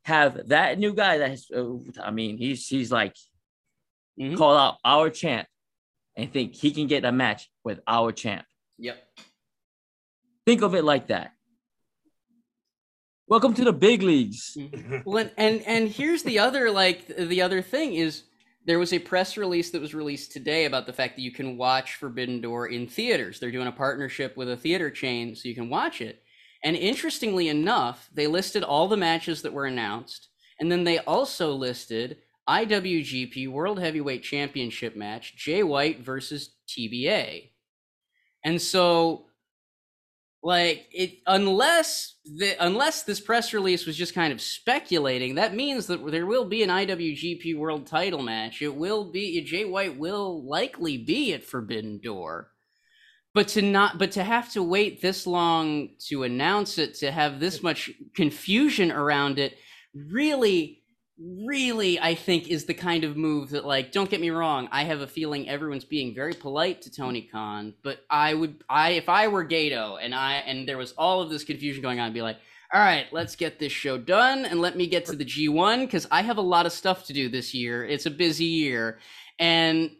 [0.05, 3.15] Have that new guy that's uh, i mean he's he's like
[4.19, 4.37] Mhm.
[4.37, 5.47] call out our champ
[6.15, 8.45] and think he can get a match with our champ.
[8.77, 8.97] Yep.
[10.45, 11.31] think of it like that.
[13.27, 14.55] Welcome to the big leagues.
[15.05, 18.23] Well, and, and and here's the other like the other thing is
[18.65, 21.57] there was a press release that was released today about the fact that you can
[21.57, 23.39] watch Forbidden Door in theaters.
[23.39, 26.23] They're doing a partnership with a theater chain so you can watch it.
[26.63, 31.51] And interestingly enough, they listed all the matches that were announced, and then they also
[31.53, 37.51] listed IWGP World Heavyweight Championship match Jay White versus TBA.
[38.45, 39.25] And so
[40.43, 45.87] like it unless the unless this press release was just kind of speculating that means
[45.87, 48.61] that there will be an IWGP World Title match.
[48.61, 52.49] It will be Jay White will likely be at Forbidden Door.
[53.33, 57.39] But to not but to have to wait this long to announce it to have
[57.39, 59.57] this much confusion around it
[59.95, 60.82] really
[61.19, 64.83] really i think is the kind of move that like don't get me wrong i
[64.83, 69.07] have a feeling everyone's being very polite to tony khan but i would i if
[69.07, 72.13] i were gedo and i and there was all of this confusion going on I'd
[72.15, 72.37] be like
[72.73, 76.07] all right let's get this show done and let me get to the g1 because
[76.09, 77.85] i have a lot of stuff to do this year.
[77.85, 78.99] It's a busy year.
[79.39, 79.91] And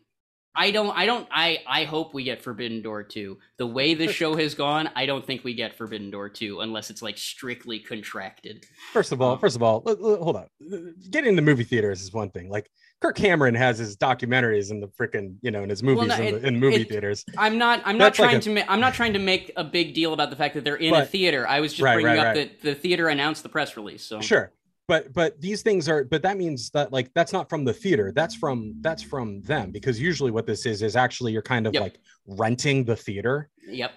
[0.56, 3.38] I don't I don't I I hope we get Forbidden Door 2.
[3.58, 6.90] The way this show has gone, I don't think we get Forbidden Door 2 unless
[6.92, 8.66] it's like strictly contracted.
[8.92, 10.46] First of all, um, first of all, hold on.
[11.10, 12.50] Getting in the movie theaters is one thing.
[12.50, 12.70] Like
[13.02, 16.36] Kirk Cameron has his documentaries in the freaking, you know, in his movies no, in,
[16.36, 17.26] it- the, in movie it- theaters.
[17.38, 19.52] I'm not I'm not That's like trying a- to make I'm not trying to make
[19.58, 21.48] a big deal about the fact that they're in a theater.
[21.48, 22.52] I was just Right, bringing right, up right.
[22.52, 24.04] that the theater announced the press release.
[24.04, 24.52] So Sure.
[24.88, 28.12] But but these things are but that means that like that's not from the theater.
[28.14, 31.74] That's from that's from them because usually what this is is actually you're kind of
[31.74, 31.82] Yep.
[31.84, 33.92] like renting the theater Yep.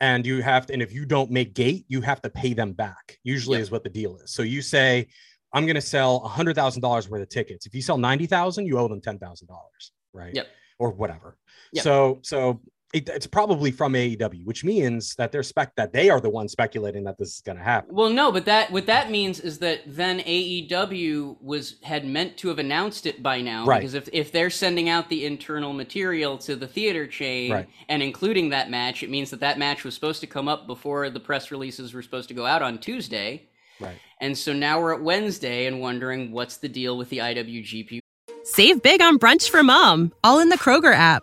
[0.00, 2.72] and you have to, and if you don't make gate, you have to pay them
[2.72, 3.18] back.
[3.22, 3.62] Usually Yep.
[3.62, 4.32] is what the deal is.
[4.32, 5.06] So you say,
[5.52, 7.66] I'm going to sell a hundred thousand dollars worth of tickets.
[7.66, 10.34] If you sell ninety thousand, you owe them ten thousand dollars, right?
[10.34, 10.48] Yep.
[10.80, 11.38] Or whatever.
[11.72, 11.84] Yep.
[11.84, 12.60] So so
[12.92, 16.52] it, it's probably from AEW, which means that they're spec that they are the ones
[16.52, 17.94] speculating that this is going to happen.
[17.94, 22.48] Well, no, but that what that means is that then AEW was had meant to
[22.48, 23.64] have announced it by now.
[23.64, 23.80] Right.
[23.80, 27.68] Because if if they're sending out the internal material to the theater chain Right.
[27.88, 31.08] and including that match, it means that that match was supposed to come up before
[31.08, 33.48] the press releases were supposed to go out on Tuesday.
[33.80, 33.96] Right.
[34.20, 38.00] And so now we're at Wednesday and wondering what's the deal with the IWGP
[38.44, 41.22] Save big on brunch for mom, all in the Kroger app.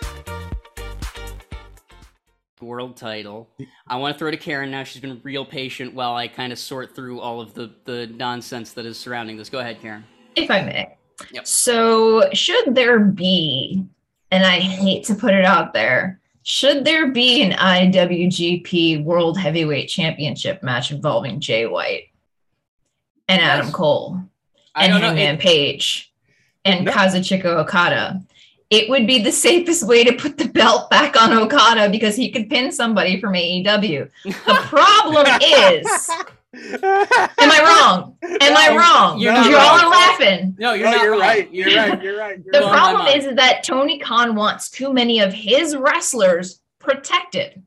[2.61, 3.49] World title.
[3.87, 4.83] I want to throw to Karen now.
[4.83, 8.73] She's been real patient while I kind of sort through all of the the nonsense
[8.73, 9.49] that is surrounding this.
[9.49, 10.03] Go ahead, Karen.
[10.35, 10.95] if I may.
[11.31, 11.45] Yep.
[11.45, 13.85] So, should there be,
[14.31, 19.87] and I hate to put it out there, should there be an IWGP World Heavyweight
[19.89, 22.05] Championship match involving Jay White
[23.27, 23.75] and Adam Yes.
[23.75, 24.19] Cole
[24.75, 25.01] and don't.
[25.01, 26.11] Hangman Page
[26.65, 26.91] and No.
[26.91, 28.21] Kazuchika Okada?
[28.71, 32.31] It would be the safest way to put the belt back on Okada because he
[32.31, 34.09] could pin somebody from AEW.
[34.23, 34.31] The
[34.69, 36.09] problem is,
[36.53, 38.17] am I wrong?
[38.23, 39.19] Am I wrong?
[39.19, 39.85] you're Because not you all wrong.
[39.85, 40.55] are laughing.
[40.57, 41.19] no, you're No, not you're wrong.
[41.21, 41.53] right.
[41.53, 42.01] You're right.
[42.03, 42.39] You're right.
[42.43, 42.71] You're The Well, right.
[42.71, 43.23] my problem mind.
[43.23, 47.61] is that Tony Khan wants too many of his wrestlers protected.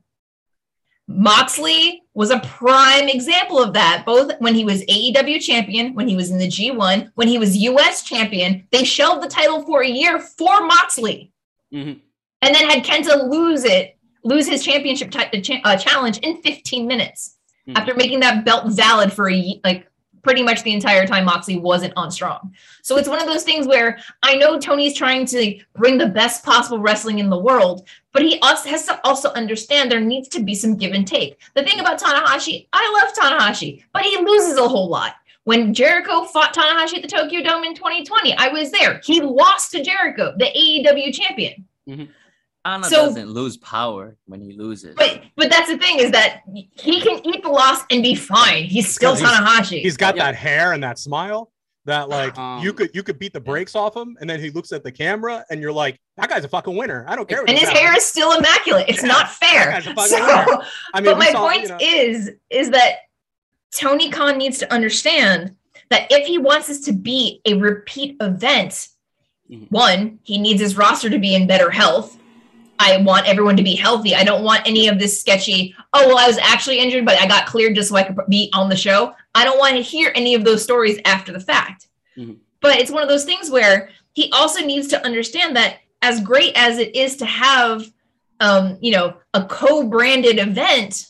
[1.07, 6.15] Moxley was a prime example of that, both when he was AEW champion, when he
[6.15, 8.67] was in the G1, when he was US champion.
[8.71, 11.31] They shelved the title for a year for Moxley
[11.73, 11.99] Mhm.
[12.41, 16.87] and then had Kenta lose it, lose his championship ti- cha- uh, challenge in 15
[16.87, 17.37] minutes
[17.67, 17.77] Mhm.
[17.77, 19.87] after making that belt valid for a like
[20.25, 22.51] pretty much the entire time Moxley wasn't on strong.
[22.81, 26.43] So it's one of those things where I know Tony's trying to bring the best
[26.43, 30.41] possible wrestling in the world, but he also has to also understand there needs to
[30.41, 31.39] be some give and take.
[31.53, 35.13] The thing about Tanahashi, I love Tanahashi, but he loses a whole lot.
[35.43, 39.01] When Jericho fought Tanahashi at the Tokyo Dome in 2020, I was there.
[39.03, 41.67] He lost to Jericho, the AEW champion.
[41.87, 42.05] Mm-hmm.
[42.65, 44.95] Anna So- doesn't lose power when he loses.
[44.95, 46.41] But but that's the thing is that
[46.73, 48.63] he can eat the loss and be fine.
[48.65, 49.81] He's still Because he's- Tanahashi.
[49.81, 50.23] He's got Yeah.
[50.25, 51.51] that hair and that smile
[51.85, 54.49] that like Um, you could you could beat the brakes off him, and then he
[54.49, 57.05] looks at the camera, and you're like, that guy's a fucking winner.
[57.07, 57.41] I don't care.
[57.41, 58.89] what and his he's hair having." is still immaculate.
[58.89, 59.65] It's Yeah, not fair.
[59.65, 60.63] that guy's a fucking So, winner.
[60.95, 62.95] I mean, but my saw, point you know- is is that
[63.75, 65.55] Tony Khan needs to understand
[65.89, 68.87] that if he wants this to be a repeat event,
[69.51, 69.69] Mhm.
[69.69, 72.17] one, he needs his roster to be in better health.
[72.79, 74.15] I want everyone to be healthy.
[74.15, 77.27] I don't want any of this sketchy, oh, well, I was actually injured, but I
[77.27, 79.13] got cleared just so I could be on the show.
[79.33, 81.87] I don't want to hear any of those stories after the fact.
[82.17, 82.37] Mhm.
[82.61, 86.53] But it's one of those things where he also needs to understand that as great
[86.55, 87.85] as it is to have
[88.39, 91.07] um, you know, a co-branded event,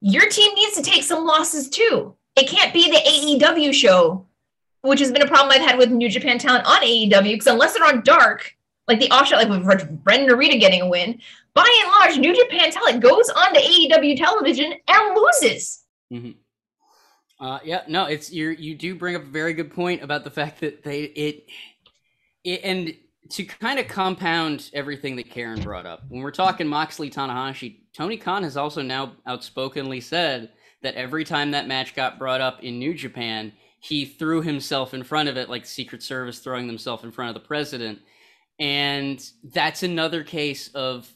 [0.00, 2.16] your team needs to take some losses too.
[2.36, 4.26] It can't be the AEW show,
[4.80, 7.74] which has been a problem I've had with New Japan talent on AEW, because unless
[7.74, 8.56] they're on dark,
[8.88, 11.20] like the offshot, like with Brendan Narita getting a win,
[11.54, 15.84] by and large, New Japan talent goes on to AEW television and loses.
[17.40, 18.50] Uh, yeah, no, it's you.
[18.50, 21.46] You do bring up a very good point about the fact that they it,
[22.44, 22.94] it and
[23.30, 26.02] to kind of compound everything that Karen brought up.
[26.08, 30.50] When we're talking Moxley Tanahashi, Tony Khan has also now outspokenly said
[30.82, 35.02] that every time that match got brought up in New Japan, he threw himself in
[35.02, 38.00] front of it, like Secret Service throwing themselves in front of the president,
[38.58, 41.10] and that's another case of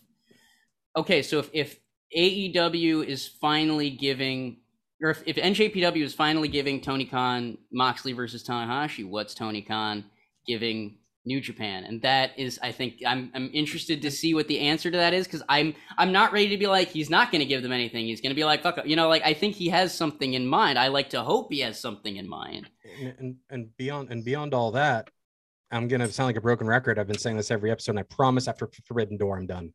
[0.97, 1.23] okay.
[1.23, 1.79] So if if
[2.17, 4.59] AEW is finally giving
[5.03, 10.05] or if, if NJPW is finally giving Tony Khan Moxley versus Tanahashi, what's Tony Khan
[10.47, 11.85] giving New Japan?
[11.85, 15.13] And that is, I think, I'm I'm interested to see what the answer to that
[15.13, 17.73] is because I'm I'm not ready to be like he's not going to give them
[17.73, 18.07] anything.
[18.07, 20.47] He's going to be like fuck, you know, like I think he has something in
[20.47, 20.79] mind.
[20.79, 22.71] I like to hope he has something in mind.
[23.01, 25.11] and, and and beyond and beyond all that,
[25.71, 26.99] I'm gonna sound like a broken record.
[26.99, 29.73] I've been saying this every episode, and I promise after Forbidden Door, I'm done.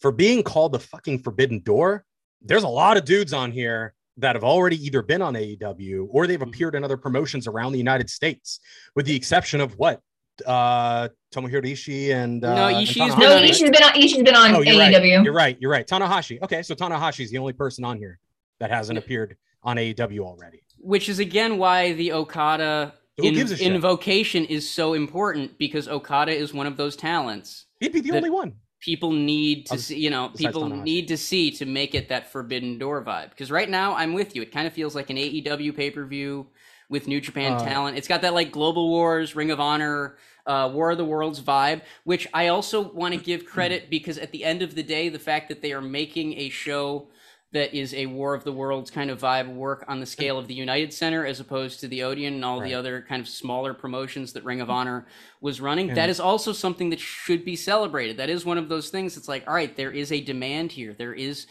[0.00, 2.04] For being called the fucking Forbidden Door,
[2.40, 6.26] there's a lot of dudes on here that have already either been on AEW or
[6.26, 8.60] they've appeared in other promotions around the United States,
[8.94, 10.00] with the exception of what
[10.46, 13.50] uh Tomohiro Ishii and uh, No, and Ishii's Tanahashi, been No, on- right?
[13.50, 14.80] Ishii's been on Ishii's been on Oh, you're AEW.
[14.80, 15.24] right.
[15.24, 15.56] You're right.
[15.60, 15.86] You're right.
[15.86, 16.42] Tanahashi.
[16.42, 18.18] Okay, so Tanahashi's the only person on here
[18.58, 20.62] that hasn't appeared on AEW already.
[20.78, 23.72] Which is again why the Okada Who in- gives a shit?
[23.72, 28.30] invocation is so important because Okada is one of those talents He'd be the only
[28.30, 28.54] one.
[28.80, 32.78] people need to see you know people need to see to make it that forbidden
[32.78, 33.30] door vibe.
[33.30, 34.42] Because right now i'm with you.
[34.42, 36.46] It kind of feels like an aew pay-per-view
[36.88, 37.96] with new japan Uh, talent.
[37.98, 41.82] It's got that like global wars ring of honor uh, war of the worlds vibe
[42.02, 45.18] which i also want to give credit because at the end of the day the
[45.18, 47.06] fact that they are making a show
[47.52, 50.48] that is a war of the worlds kind of vibe work on the scale of
[50.48, 52.68] the united center as opposed to the odeon and all Right.
[52.68, 55.06] the other kind of smaller promotions that ring of honor
[55.40, 55.88] was running.
[55.88, 58.16] And- that is also something that should be celebrated.
[58.16, 60.94] That is one of those things it's like all right there is a demand here.
[60.94, 61.46] There is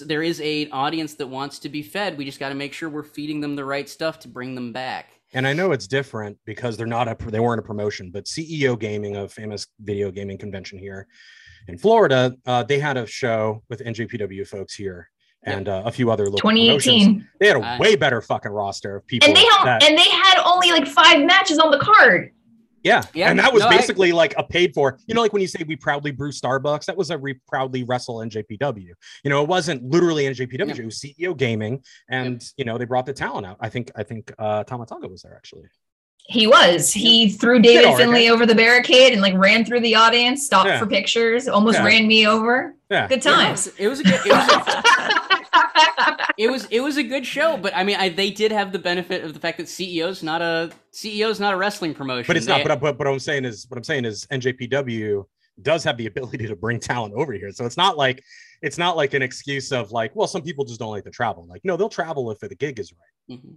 [0.00, 2.18] there is a audience that wants to be fed.
[2.18, 4.72] We just got to make sure we're feeding them the right stuff to bring them
[4.72, 5.10] back.
[5.32, 8.78] And I know it's different because they're not a they weren't a promotion, but CEO
[8.78, 11.06] Gaming, a famous video gaming convention here
[11.68, 15.08] in Florida, uh, they had a show with NJPW folks here
[15.46, 16.84] and uh, a few other local promotions.
[16.84, 17.28] 2018.
[17.40, 19.28] They had a I- way better fucking roster of people.
[19.28, 22.32] And they had that- and they had only like five matches on the card.
[22.82, 24.98] yeah, Yeah, and that was no, I- basically like a paid for.
[25.06, 27.82] You know, like when you say we proudly brew Starbucks, that was a we proudly
[27.84, 28.90] wrestle NJPW.
[29.24, 30.68] You know, it wasn't literally NJPW.
[30.68, 30.82] Yeah.
[30.82, 33.56] It was CEO Gaming, and you know they brought the talent out.
[33.60, 35.64] I think I think uh, Tama Tonga was there actually.
[36.28, 36.92] He was.
[36.92, 38.32] He threw David all right, Finlay guys.
[38.32, 40.80] over the barricade and like ran through the audience, stopped Yeah.
[40.80, 41.84] for pictures, almost Yeah.
[41.84, 42.74] ran me over.
[42.90, 43.66] Yeah, Good Yeah, it times.
[43.66, 45.22] was- it was a good it was a,
[46.38, 48.78] it was it was a good show but i mean I, they did have the
[48.78, 52.46] benefit of the fact that ceo's not a ceo's not a wrestling promotion but it's
[52.46, 52.66] They- not.
[52.66, 55.24] But, but but what I'm saying is what I'm saying is NJPW
[55.62, 57.50] does have the ability to bring talent over here.
[57.50, 58.22] So it's not like
[58.60, 61.46] it's not like an excuse of like, well, some people just don't like to travel.
[61.48, 63.38] Like, no, they'll travel if the gig is right.
[63.38, 63.54] Mhm.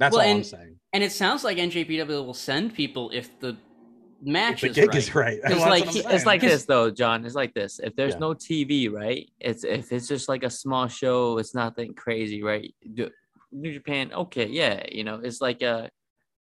[0.00, 0.76] That's Well, all I'm saying.
[0.92, 3.56] and it sounds like njpw will send people if the
[4.22, 4.96] match the is gig right.
[4.96, 5.40] is right.
[5.44, 7.24] It's like- it's like this though, John.
[7.24, 7.78] It's like this.
[7.80, 8.20] If there's Yeah.
[8.20, 9.28] no TV, right?
[9.40, 12.74] It's if it's just like a small show, it's nothing crazy, right?
[13.52, 15.90] New Japan, okay, yeah, you know, it's like a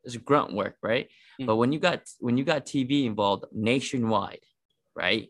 [0.03, 1.07] it's grunt work, right?
[1.41, 1.47] Mm.
[1.47, 4.43] But when you got when you got TV involved nationwide,
[4.95, 5.29] right?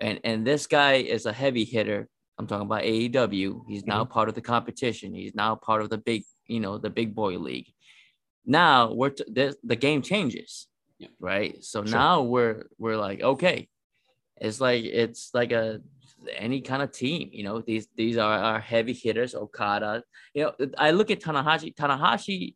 [0.00, 2.08] And and this guy is a heavy hitter.
[2.38, 3.64] I'm talking about AEW.
[3.68, 5.14] He's now part of the competition.
[5.14, 7.72] He's now part of the big you know, the big boy league.
[8.44, 10.66] Now we're t- the, the game changes,
[10.98, 11.10] Yep.
[11.20, 11.64] right?
[11.64, 11.98] So Sure.
[11.98, 13.68] now we're we're like, okay,
[14.40, 15.80] it's like it's like a
[16.36, 17.60] any kind of team, you know.
[17.60, 20.02] These these are our heavy hitters, Okada.
[20.34, 21.74] You know, I look at Tanahashi.
[21.74, 22.54] Tanahashi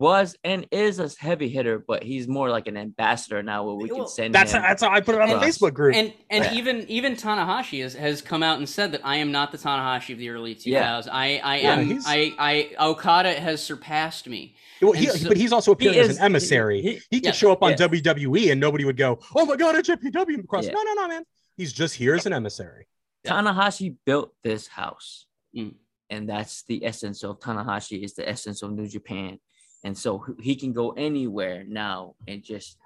[0.00, 3.90] was and is a heavy hitter, but he's more like an ambassador now where we
[3.90, 4.62] Well, can send That's him.
[4.62, 5.94] that's how I put it on the Facebook group.
[5.94, 6.54] And and Yeah.
[6.54, 10.14] even even Tanahashi has, has come out and said that I am not the Tanahashi
[10.14, 10.64] of the early 2000s.
[11.06, 11.12] Yeah.
[11.12, 14.56] I I Yeah, am he's- I I Okada has surpassed me.
[14.80, 16.80] Well, he- so- but he's also appearing as is- an emissary.
[16.80, 17.76] he- He, could yeah, show up on yeah.
[17.76, 20.72] WWE and nobody would go, "Oh my god, it's JPW cross." Yeah.
[20.72, 21.24] No, no, no, man.
[21.58, 22.86] He's just here as an emissary.
[23.26, 25.26] Tanahashi built this house.
[25.54, 25.74] Mm.
[26.08, 29.38] And that's the essence of Tanahashi is the essence of New Japan.
[29.84, 32.76] And so he can go anywhere now and just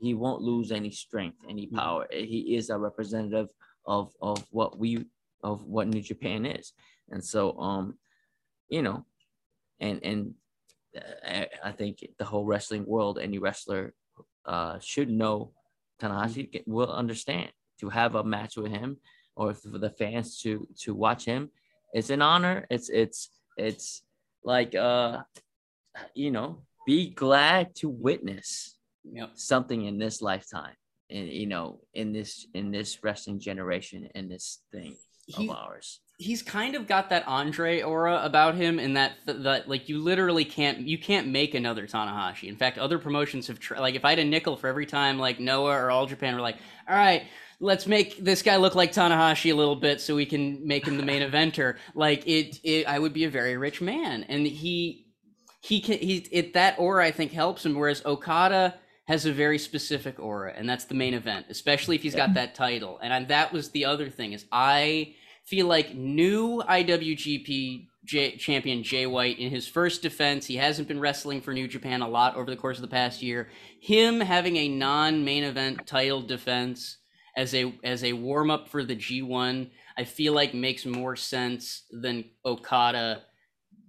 [0.00, 1.76] he won't lose any strength, any Mm.
[1.76, 2.06] power.
[2.10, 3.48] He is a representative
[3.86, 5.06] of of what we
[5.42, 6.72] of what New Japan is.
[7.10, 7.98] And so um
[8.68, 9.06] you know
[9.80, 10.34] and and
[10.96, 13.94] uh, I, I think the whole wrestling world any wrestler
[14.44, 15.52] uh should know
[16.00, 16.62] Tanahashi Mm.
[16.66, 18.98] will understand to have a match with him
[19.36, 21.50] or for the fans to to watch him
[21.92, 24.02] it's an honor it's it's it's
[24.44, 25.22] like uh
[26.14, 28.72] you know be glad to witness
[29.12, 29.32] Yep.
[29.34, 30.74] something in this lifetime
[31.10, 36.00] and you know in this in this wrestling generation in this thing He- of ours
[36.18, 40.44] he's kind of got that Andre aura about him in that that like you literally
[40.44, 42.48] can't you can't make another Tanahashi.
[42.48, 45.18] In fact, other promotions have tr- like if I had a nickel for every time
[45.18, 46.56] like Noah or All Japan were like,
[46.88, 47.24] all right,
[47.60, 50.96] let's make this guy look like Tanahashi a little bit so we can make him
[50.96, 51.76] the main eventer.
[51.94, 55.05] Like it, it I would be a very rich man, and he
[55.66, 57.74] he can he it that aura I think helps him.
[57.74, 58.76] Whereas Okada
[59.08, 62.54] has a very specific aura, and that's the main event, especially if he's got that
[62.54, 62.98] title.
[63.02, 65.14] And I, that was the other thing is I
[65.44, 71.00] feel like new IWGP J- champion Jay White in his first defense, he hasn't been
[71.00, 73.48] wrestling for New Japan a lot over the course of the past year.
[73.80, 76.98] Him having a non-main event title defense
[77.36, 81.82] as a as a warm up for the G1, I feel like makes more sense
[81.90, 83.22] than Okada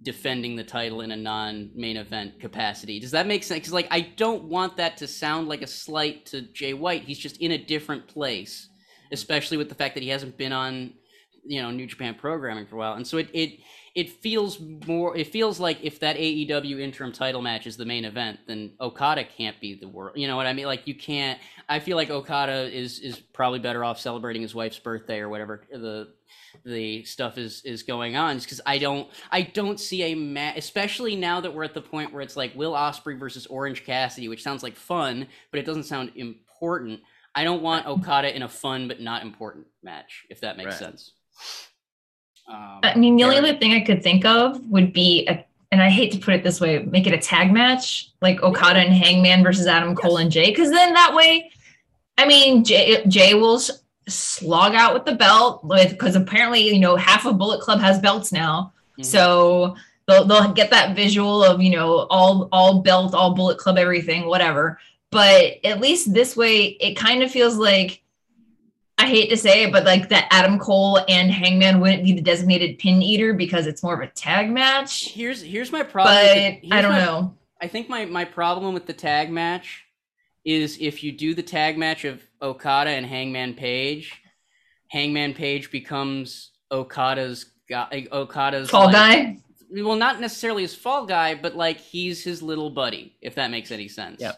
[0.02, 3.00] defending the title in a non-main event capacity.
[3.00, 3.60] Does that make sense?
[3.60, 7.02] Because like I don't want that to sound like a slight to Jay White.
[7.02, 8.68] He's just in a different place,
[9.12, 10.94] especially with the fact that he hasn't been on,
[11.44, 12.94] you know, New Japan programming for a while.
[12.94, 13.58] And so it it
[13.94, 15.16] it feels more.
[15.16, 19.24] It feels like if that AEW interim title match is the main event, then Okada
[19.24, 20.16] can't be the world.
[20.16, 20.66] You know what I mean?
[20.66, 21.40] Like you can't.
[21.68, 25.66] I feel like Okada is is probably better off celebrating his wife's birthday or whatever
[25.72, 26.12] the
[26.64, 31.16] the stuff is is going on because I don't I don't see a match especially
[31.16, 34.42] now that we're at the point where it's like Will Ospreay versus Orange Cassidy which
[34.42, 37.00] sounds like fun but it doesn't sound important
[37.34, 40.78] I don't want Okada in a fun but not important match if that makes Right.
[40.78, 41.12] sense
[42.50, 43.50] um, I mean, the only Aaron?
[43.50, 46.42] other thing I could think of would be, a, and I hate to put it
[46.42, 50.30] this way, make it a tag match, like Okada and Hangman versus Adam Cole and
[50.30, 51.50] Jay, because then that way,
[52.16, 56.78] I mean, Jay, Jay will s- slog out with the belt, with because apparently, you
[56.80, 59.04] know, half of Bullet Club has belts now, Mhm.
[59.04, 63.78] so they'll they'll get that visual of you know all all belt, all Bullet Club,
[63.78, 64.78] everything, whatever.
[65.10, 68.02] But at least this way, it kind of feels like
[69.00, 72.20] I hate to say it, but like that Adam Cole and Hangman wouldn't be the
[72.20, 75.10] designated pin eater because it's more of a tag match.
[75.12, 77.34] here's here's my problem But the- I don't my- know.
[77.60, 79.84] I think my my problem with the tag match
[80.48, 84.18] is if you do the tag match of Okada and Hangman Page,
[84.88, 89.36] Hangman Page becomes Okada's guy, Okada's Fall like- guy.
[89.70, 93.70] Well, not necessarily his fall guy, but like he's his little buddy, if that makes
[93.70, 94.18] any sense.
[94.18, 94.32] Yeah.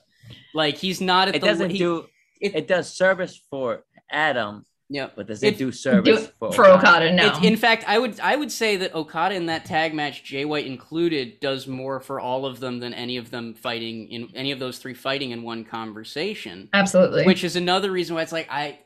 [0.54, 2.06] Like he's not at it the doesn't he- do
[2.40, 5.12] it- it, does service for adam Yep.
[5.16, 7.26] but does It- it, do Do service it for, for Okada, no.
[7.38, 10.44] It- in fact, I would I would say that Okada in that tag match, Jay
[10.44, 14.50] White included, does more for all of them than any of them fighting in any
[14.50, 16.68] of those three fighting in one conversation.
[16.72, 17.24] Absolutely.
[17.24, 18.80] which is another reason why it's like I,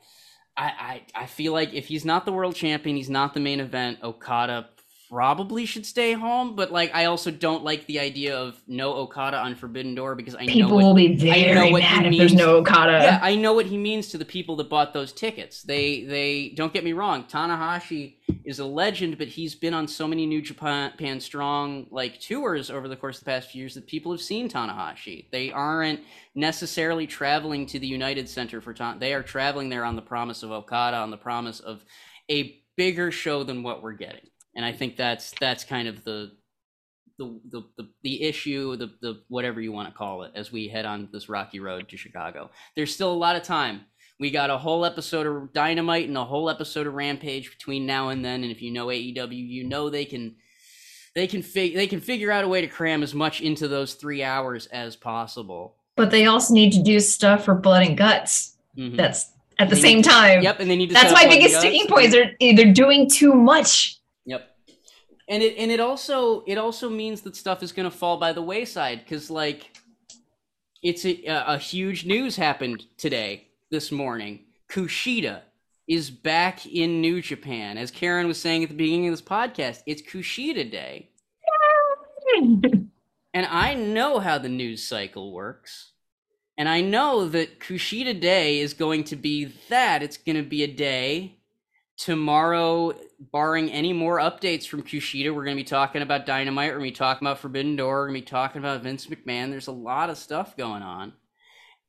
[0.56, 3.58] I, I, I feel like if he's not the world champion, he's not the main
[3.60, 3.98] event.
[4.02, 4.68] Okada
[5.10, 9.38] probably should stay home, but like I also don't like the idea of no Okada
[9.38, 11.88] on Forbidden Door because I People know what, will be I know very what he
[11.88, 12.34] mad if there's means.
[12.34, 12.92] no Okada.
[12.92, 15.62] yeah, I know what he means to the people that bought those tickets.
[15.62, 17.24] They they don't get me wrong.
[17.24, 22.20] Tanahashi is a legend, but he's been on so many New Japan Japan Strong like
[22.20, 25.30] tours over the course of the past few years that people have seen Tanahashi.
[25.30, 26.00] They aren't
[26.34, 28.98] necessarily traveling to the United Center for Tan.
[28.98, 31.84] They are traveling there on the promise of Okada, on the promise of
[32.30, 34.22] a bigger show than what we're getting.
[34.56, 36.32] And I think that's that's kind of the
[37.18, 40.68] the the the, the issue, the the whatever you want to call it, as we
[40.68, 42.50] head on this rocky road to Chicago.
[42.76, 43.82] There's still a lot of time.
[44.20, 48.10] We got a whole episode of Dynamite and a whole episode of Rampage between now
[48.10, 48.42] and then.
[48.44, 50.36] And if you know AEW, you know they can
[51.16, 53.94] they can fig- they can figure out a way to cram as much into those
[53.94, 55.76] three hours as possible.
[55.96, 58.56] But they also need to do stuff for blood and guts.
[58.76, 58.96] Mhm.
[58.96, 60.42] That's at the same to- time.
[60.42, 60.94] Yep, and they need to.
[60.94, 62.12] That's my biggest sticking points.
[62.12, 63.98] they- They're they're doing too much.
[65.28, 68.32] And it and it also it also means that stuff is going to fall by
[68.32, 69.76] the wayside because like
[70.82, 74.40] it's a, a huge news happened today this morning.
[74.68, 75.40] Kushida
[75.88, 77.78] is back in New Japan.
[77.78, 81.10] As Karen was saying at the beginning of this podcast, it's Kushida Day.
[83.34, 85.92] And I know how the news cycle works.
[86.56, 90.02] And I know that Kushida Day is going to be that.
[90.02, 91.38] It's going to be a day
[91.96, 95.34] tomorrow, barring any more updates from Kushida.
[95.34, 96.70] We're going to be talking about Dynamite.
[96.70, 98.00] We're going to be talking about Forbidden Door.
[98.00, 99.50] We're going to be talking about Vince McMahon.
[99.50, 101.12] There's a lot of stuff going on.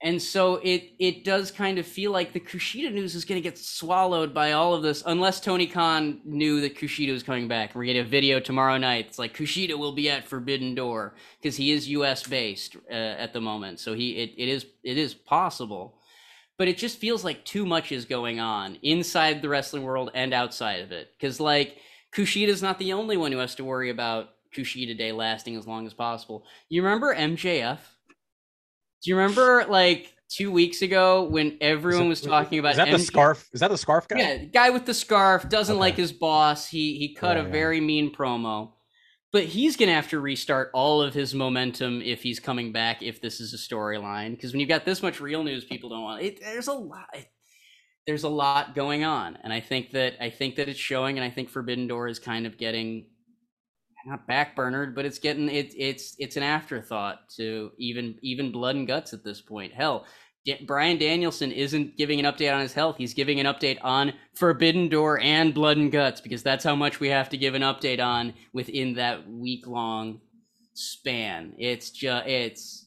[0.02, 3.50] And so it it does kind of feel like the Kushida news is going to
[3.50, 7.74] get swallowed by all of this, unless Tony Khan knew that Kushida was coming back.
[7.74, 9.08] We're getting a video tomorrow night.
[9.08, 12.24] It's like Kushida will be at Forbidden Door because he is U.S.
[12.24, 15.98] based uh, at the moment, so he it, it is it is possible.
[16.58, 20.34] But it just feels like too much is going on inside the wrestling world and
[20.34, 21.10] outside of it.
[21.18, 21.78] Because like
[22.16, 25.86] Kushida's not the only one who has to worry about Kushida Day lasting as long
[25.86, 26.46] as possible.
[26.70, 27.80] You remember MJF?
[29.04, 33.00] Do you remember like two weeks ago when everyone was talking about Is that the
[33.00, 33.50] scarf?
[33.54, 34.18] Is that the scarf guy?
[34.20, 35.80] Yeah, guy with the scarf doesn't Okay.
[35.80, 36.68] like his boss.
[36.68, 37.52] He he cut Yeah, a yeah.
[37.52, 38.72] very mean promo.
[39.36, 43.04] But he's gonna have to restart all of his momentum if he's coming back.
[43.04, 46.04] If this is a storyline, because when you've got this much real news, people don't
[46.04, 46.40] want it.
[46.40, 47.14] There's a lot.
[48.08, 51.26] There's a lot going on, and I think that I think that it's showing, and
[51.26, 53.08] I think Forbidden Door is kind of getting
[54.06, 58.88] not backburnered, but it's getting it, it's it's an afterthought to even even blood and
[58.88, 59.74] guts at this point.
[59.74, 60.06] Hell,
[60.66, 62.98] Bryan Danielson isn't giving an update on his health.
[62.98, 67.00] He's giving an update on Forbidden Door and Blood and Guts because that's how much
[67.00, 70.22] we have to give an update on within that week long
[70.74, 71.54] span.
[71.58, 72.86] It's just it's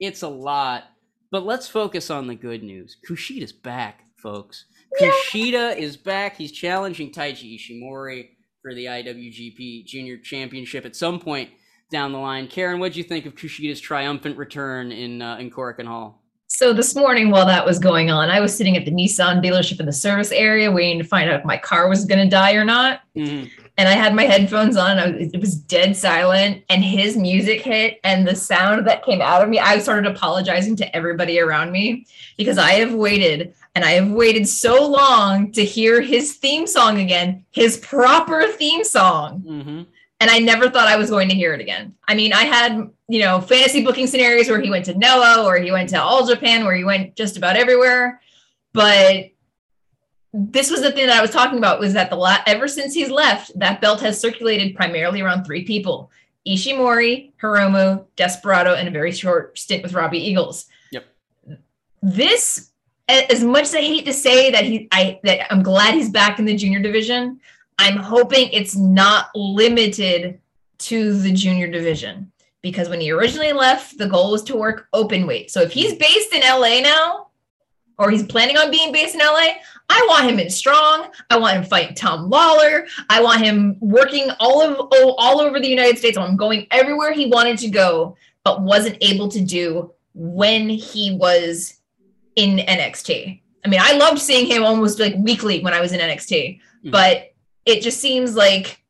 [0.00, 0.84] it's a lot.
[1.30, 2.96] But let's focus on the good news.
[3.08, 4.64] Kushida's back, folks.
[5.00, 6.36] Kushida is back.
[6.36, 8.30] He's challenging Taiji Ishimori
[8.62, 11.50] for the IWGP Junior Championship at some point
[11.92, 12.48] down the line.
[12.48, 16.19] Karen, what do you think of Kushida's triumphant return in uh, in Korakuen Hall?
[16.60, 19.80] So this morning, while that was going on, I was sitting at the Nissan dealership
[19.80, 22.52] in the service area, waiting to find out if my car was going to die
[22.52, 23.00] or not.
[23.16, 23.50] Mhm.
[23.78, 24.98] And I had my headphones on.
[24.98, 29.22] I was, it was dead silent, and his music hit, and the sound that came
[29.22, 32.04] out of me, I started apologizing to everybody around me
[32.36, 37.00] because I have waited and I have waited so long to hear his theme song
[37.00, 39.42] again, his proper theme song.
[39.48, 39.86] Mhm.
[40.20, 41.94] And I never thought I was going to hear it again.
[42.06, 45.56] I mean, I had, you know, fantasy booking scenarios where he went to Noah or
[45.56, 48.20] he went to All Japan, where he went just about everywhere.
[48.74, 49.30] But
[50.32, 52.94] this was the thing that I was talking about was that the la- ever since
[52.94, 56.10] he's left, that belt has circulated primarily around three people:
[56.46, 60.66] Ishimori, Hiromu, Desperado, and a very short stint with Robbie Eagles.
[60.92, 61.06] Yep.
[62.02, 62.70] This,
[63.08, 66.38] as much as I hate to say that he, I that I'm glad he's back
[66.38, 67.40] in the junior division.
[67.80, 70.38] I'm hoping it's not limited
[70.80, 75.26] to the junior division because when he originally left, the goal was to work open
[75.26, 75.50] weight.
[75.50, 77.28] So if he's based in LA now,
[77.96, 79.48] or he's planning on being based in LA,
[79.88, 81.08] I want him in strong.
[81.30, 82.86] I want him fighting Tom Lawlor.
[83.08, 86.18] I want him working all of oh, all over the United States.
[86.18, 90.68] I want him going everywhere he wanted to go, but wasn't able to do when
[90.68, 91.80] he was
[92.36, 93.40] in NXT.
[93.64, 96.90] I mean, I loved seeing him almost like weekly when I was in NXT, Mhm.
[96.90, 97.29] but
[97.64, 98.82] it just seems like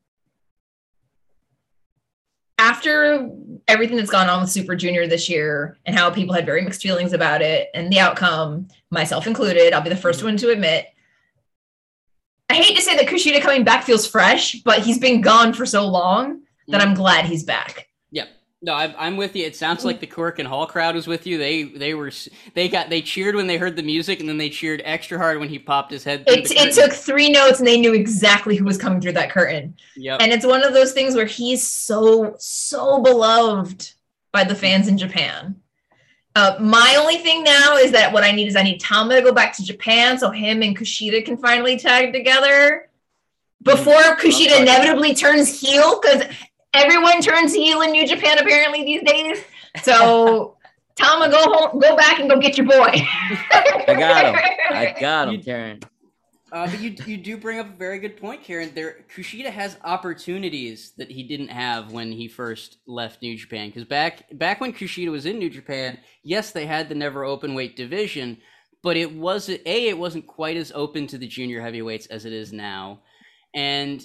[2.59, 3.31] after
[3.69, 6.83] everything that's gone on with Super Junior this year and how people had very mixed
[6.83, 10.29] feelings about it and the outcome, myself included, I'll be the first mm-hmm.
[10.29, 10.87] one to admit.
[12.51, 15.65] I hate to say that Kushida coming back feels fresh, but he's been gone for
[15.65, 16.91] so long that mm-hmm.
[16.91, 17.90] I'm glad he's back.
[18.63, 19.47] No, I, I'm with you.
[19.47, 21.39] It sounds like the Korakuen Hall crowd was with you.
[21.39, 22.13] They they were
[22.53, 25.41] they got they cheered when they heard the music, and then they cheered extra hard
[25.41, 26.25] when he popped his head.
[26.27, 29.75] It, it took three notes and they knew exactly who was coming through that curtain.
[29.97, 30.21] Yep.
[30.21, 33.93] And it's one of those things where he's so, so beloved
[34.31, 35.57] by the fans in Japan.
[36.37, 39.23] Uh, my only thing now is that what I need is I need Tama to
[39.23, 42.89] go back to Japan so him and Kushida can finally tag together
[43.63, 46.23] before Kushida inevitably turns heel because
[46.75, 49.45] everyone turns heel in New Japan apparently these days.
[49.83, 50.57] So
[50.97, 52.91] Tama, go home, go back and go get your boy.
[52.91, 54.35] I got him.
[54.71, 55.81] I got him, Karen.
[56.53, 58.73] Uh, but you you do bring up a very good point, Karen.
[58.75, 63.69] There, Kushida has opportunities that he didn't have when he first left New Japan.
[63.69, 67.55] Because back back when Kushida was in New Japan, yes, they had the never open
[67.55, 68.37] weight division,
[68.83, 72.33] but it wasn't a it wasn't quite as open to the junior heavyweights as it
[72.33, 73.01] is now,
[73.55, 74.05] and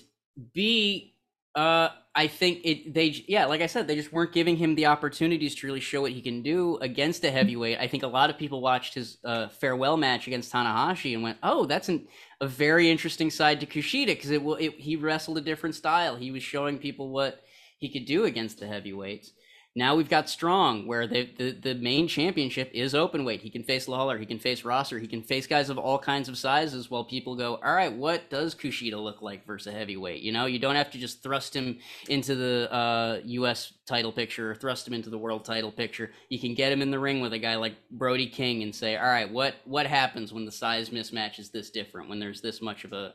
[0.53, 1.15] b
[1.55, 2.93] Uh, I think it.
[2.93, 6.01] They yeah, like I said, they just weren't giving him the opportunities to really show
[6.01, 7.77] what he can do against a heavyweight.
[7.77, 11.39] I think a lot of people watched his uh, farewell match against Tanahashi and went,
[11.43, 12.07] "Oh, that's an,
[12.39, 14.41] a very interesting side to Kushida because it.
[14.41, 16.15] It, he wrestled a different style.
[16.15, 17.41] He was showing people what
[17.79, 19.33] he could do against the heavyweights."
[19.77, 23.41] Now we've got Strong, where the, the, the main championship is open weight.
[23.41, 26.29] He can face Lawlor, he can face Rosser, he can face guys of all kinds
[26.29, 26.89] of sizes.
[26.89, 30.21] While people go, all right, what does Kushida look like versus a heavyweight?
[30.21, 33.73] You know, you don't have to just thrust him into the uh, U.S.
[33.85, 36.11] title picture or thrust him into the world title picture.
[36.29, 38.95] You can get him in the ring with a guy like Brody King and say,
[38.95, 42.07] all right, what what happens when the size mismatch is this different?
[42.07, 43.13] When there's this much of a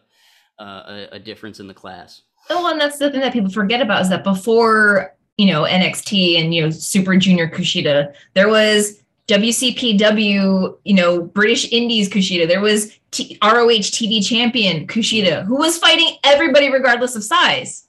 [0.59, 2.21] uh, a, a difference in the class.
[2.51, 6.39] Oh, and that's the thing that people forget about is that before you know, NXT
[6.39, 8.13] and, you know, Super Junior Kushida.
[8.35, 12.47] There was WCPW, you know, British Indies Kushida.
[12.47, 17.89] There was T- ROH TV champion Kushida, who was fighting everybody regardless of size.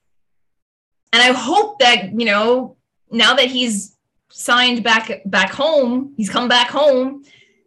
[1.12, 2.78] And I hope that, you know,
[3.12, 3.97] now that he's
[4.30, 7.26] signed back back home, he's come back home,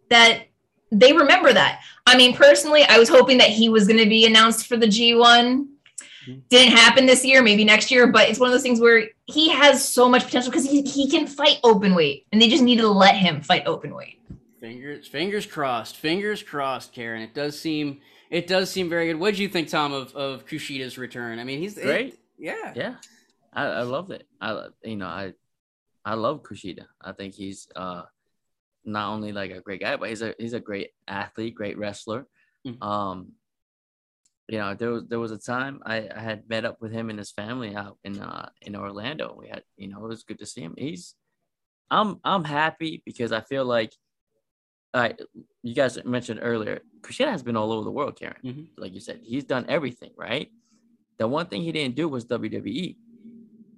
[0.08, 0.44] that
[0.92, 1.82] they remember that.
[2.06, 4.86] I mean, personally, I was hoping that he was going to be announced for the
[4.86, 5.66] G1
[6.48, 9.50] didn't happen this year, maybe next year, but it's one of those things where he
[9.50, 12.78] has so much potential because he, he can fight open weight and they just need
[12.78, 14.20] to let him fight open weight.
[14.60, 15.96] Fingers fingers crossed.
[15.96, 17.22] Fingers crossed, Karen.
[17.22, 18.00] It does seem
[18.30, 19.20] it does seem very good.
[19.20, 21.38] What do you think, Tom, of, of Kushida's return?
[21.38, 22.14] I mean he's great.
[22.14, 22.72] It, yeah.
[22.74, 22.94] Yeah.
[23.52, 24.26] I, I love it.
[24.40, 25.34] I you know, I
[26.04, 26.86] I love Kushida.
[27.00, 28.02] I think he's uh
[28.84, 32.26] not only like a great guy, but he's a he's a great athlete, great wrestler.
[32.66, 32.82] Mm-hmm.
[32.82, 33.32] Um
[34.48, 37.10] you know, there was there was a time I, I had met up with him
[37.10, 39.34] and his family out in uh in Orlando.
[39.38, 40.74] We had, you know, it was good to see him.
[40.76, 41.14] He's
[41.90, 43.92] I'm I'm happy because I feel like
[44.92, 45.14] I
[45.62, 48.36] you guys mentioned earlier, Kushida has been all over the world, Karen.
[48.44, 48.62] Mm-hmm.
[48.76, 50.50] Like you said, he's done everything, right?
[51.18, 52.96] The one thing he didn't do was WWE.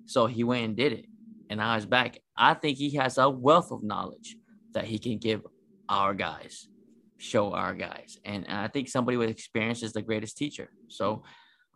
[0.06, 1.06] So he went and did it.
[1.48, 2.18] And now he's back.
[2.36, 4.36] I think he has a wealth of knowledge
[4.72, 5.42] that he can give
[5.88, 6.68] our guys
[7.18, 8.18] show our guys.
[8.24, 10.70] And, I think somebody with experience is the greatest teacher.
[10.88, 11.22] So,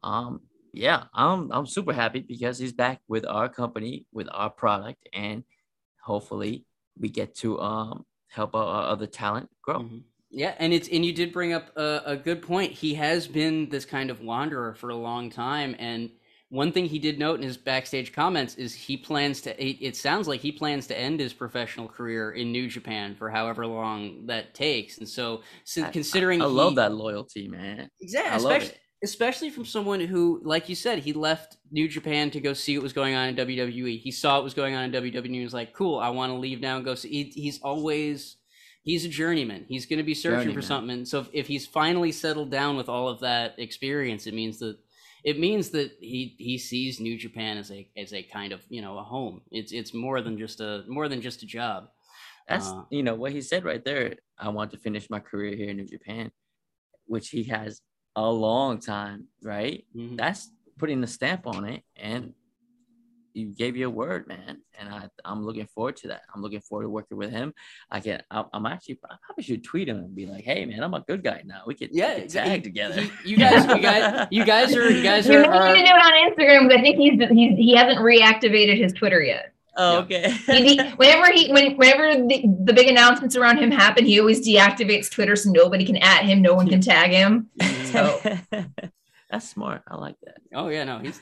[0.02, 0.40] um,
[0.72, 5.42] yeah, I'm I'm super happy because he's back with our company, with our product, and
[6.02, 6.64] hopefully
[6.98, 9.80] we get to um help our other talent grow.
[9.80, 9.98] Mm-hmm.
[10.30, 12.72] Yeah, and it's and you did bring up a, a good point.
[12.72, 16.10] He has been this kind of wanderer for a long time, and
[16.50, 19.64] one thing he did note in his backstage comments is he plans to.
[19.64, 23.30] It, it, sounds like he plans to end his professional career in New Japan for
[23.30, 24.98] however long that takes.
[24.98, 25.42] And so,
[25.92, 27.88] considering, I, I he, love that loyalty, man.
[28.00, 32.52] Exactly, especially especially from someone who, like you said, he left New Japan to go
[32.52, 33.98] see what was going on in WWE.
[33.98, 36.32] He saw what was going on in WWE, and he was like, "Cool, I want
[36.32, 38.38] to leave now and go see." He, he's always
[38.82, 39.66] he's a journeyman.
[39.68, 40.54] He's going to be searching journeyman.
[40.54, 40.90] for something.
[40.90, 44.58] And so if, if he's finally settled down with all of that experience, it means
[44.58, 44.78] that
[45.24, 48.82] it means that he he sees New Japan as a as a kind of you
[48.82, 49.42] know a home.
[49.50, 51.88] It's it's more than just a more than just a job.
[52.48, 54.14] That's uh, you know what he said right there.
[54.38, 56.30] I want to finish my career here in New Japan,
[57.06, 57.80] which he has
[58.16, 59.84] a long time, right?
[59.94, 60.16] Mm-hmm.
[60.16, 62.34] That's putting the stamp on it, and
[63.32, 66.22] you gave your word, man, and I I'm looking forward to that.
[66.34, 67.54] I'm looking forward to working with him.
[67.90, 70.94] I can I'm actually I probably should tweet him and be like, hey man, I'm
[70.94, 71.62] a good guy now.
[71.66, 73.00] We could yeah we could tag he, together.
[73.00, 75.40] He, you guys, you guys, you guys are you guys are.
[75.40, 75.44] are...
[75.44, 78.92] to uh, do it on Instagram because I think he's he's he hasn't reactivated his
[78.92, 79.52] Twitter yet.
[79.76, 80.30] Oh, okay.
[80.46, 85.10] he, whenever he, when, whenever the, the big announcements around him happen, he always deactivates
[85.10, 87.48] Twitter so nobody can at him, no one can tag him.
[87.90, 88.20] So
[89.30, 89.82] that's smart.
[89.88, 90.36] I like that.
[90.54, 91.20] Oh yeah, no, he's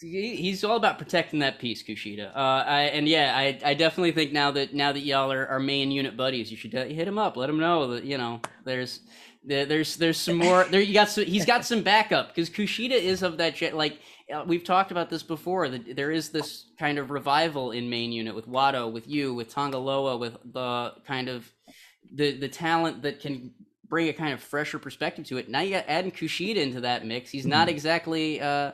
[0.00, 2.34] he's all about protecting that piece, Kushida.
[2.34, 5.60] Uh, I, and yeah, I, I definitely think now that now that y'all are, are
[5.60, 7.36] main unit buddies, you should hit him up.
[7.36, 9.00] Let him know that you know there's
[9.44, 10.80] there's there's some more there.
[10.80, 13.74] You got some, he's got some backup because Kushida is of that jet.
[13.74, 14.00] Like
[14.32, 15.68] uh, we've talked about this before.
[15.68, 19.48] That there is this kind of revival in main unit with Wato, with you, with
[19.48, 21.50] Tanga Loa, with the kind of
[22.12, 23.52] the the talent that can
[23.88, 25.48] bring a kind of fresher perspective to it.
[25.48, 27.30] Now you got adding Kushida into that mix.
[27.30, 27.76] He's not mm-hmm.
[27.76, 28.40] exactly.
[28.40, 28.72] Uh,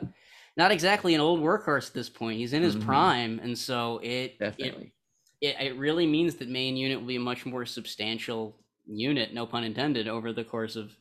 [0.55, 2.37] not exactly an old workhorse at this point.
[2.37, 2.85] He's in his mm-hmm.
[2.85, 4.93] prime, and so it definitely
[5.41, 9.33] it, it, it really means that main unit will be a much more substantial unit,
[9.33, 10.91] no pun intended, over the course of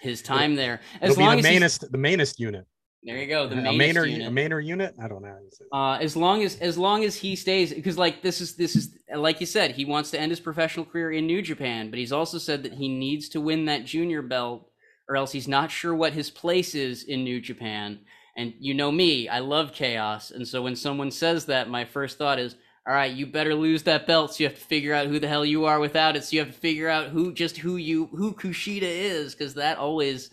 [0.00, 0.80] his time there.
[1.00, 2.66] As It'll long be the as mainest, the mainest unit.
[3.02, 3.48] There you go.
[3.48, 4.28] The a mainer, unit.
[4.28, 4.94] a mainer unit.
[5.02, 5.38] I don't know.
[5.72, 8.94] Uh, as long as as long as he stays, because like this is this is
[9.14, 12.12] like you said, he wants to end his professional career in New Japan, but he's
[12.12, 14.70] also said that he needs to win that junior belt,
[15.08, 18.00] or else he's not sure what his place is in New Japan.
[18.36, 20.30] And you know me, I love chaos.
[20.30, 22.54] And so when someone says that, my first thought is,
[22.86, 24.34] all right, you better lose that belt.
[24.34, 26.24] So you have to figure out who the hell you are without it.
[26.24, 29.78] So you have to figure out who, just who you, who Kushida is, because that
[29.78, 30.30] always,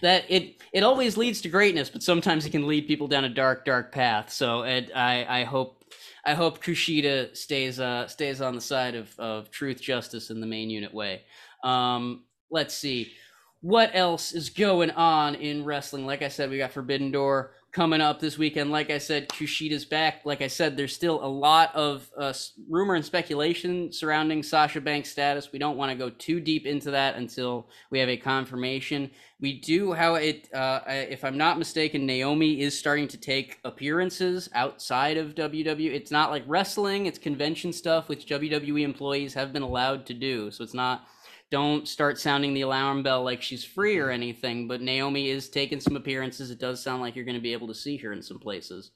[0.00, 3.28] that it it always leads to greatness, but sometimes it can lead people down a
[3.28, 4.30] dark, dark path.
[4.30, 5.82] So it, I I hope
[6.24, 10.46] I hope Kushida stays uh stays on the side of of truth, justice, in the
[10.46, 11.22] main unit way.
[11.64, 13.12] Um, let's see
[13.60, 16.06] what else is going on in wrestling.
[16.06, 18.70] Like I said, we got Forbidden Door coming up this weekend.
[18.70, 20.22] Like I said, Kushida's back.
[20.24, 22.32] Like I said, there's still a lot of uh,
[22.68, 25.52] rumor and speculation surrounding Sasha Banks' status.
[25.52, 29.10] We don't want to go too deep into that until we have a confirmation.
[29.40, 34.48] We do how it, uh, if I'm not mistaken, Naomi is starting to take appearances
[34.54, 35.92] outside of WWE.
[35.92, 40.50] It's not like wrestling; it's convention stuff, which WWE employees have been allowed to do.
[40.50, 41.06] So it's not
[41.50, 44.68] don't start sounding the alarm bell like she's free or anything.
[44.68, 46.50] But Naomi is taking some appearances.
[46.50, 48.90] It does sound like you're going to be able to see her in some places.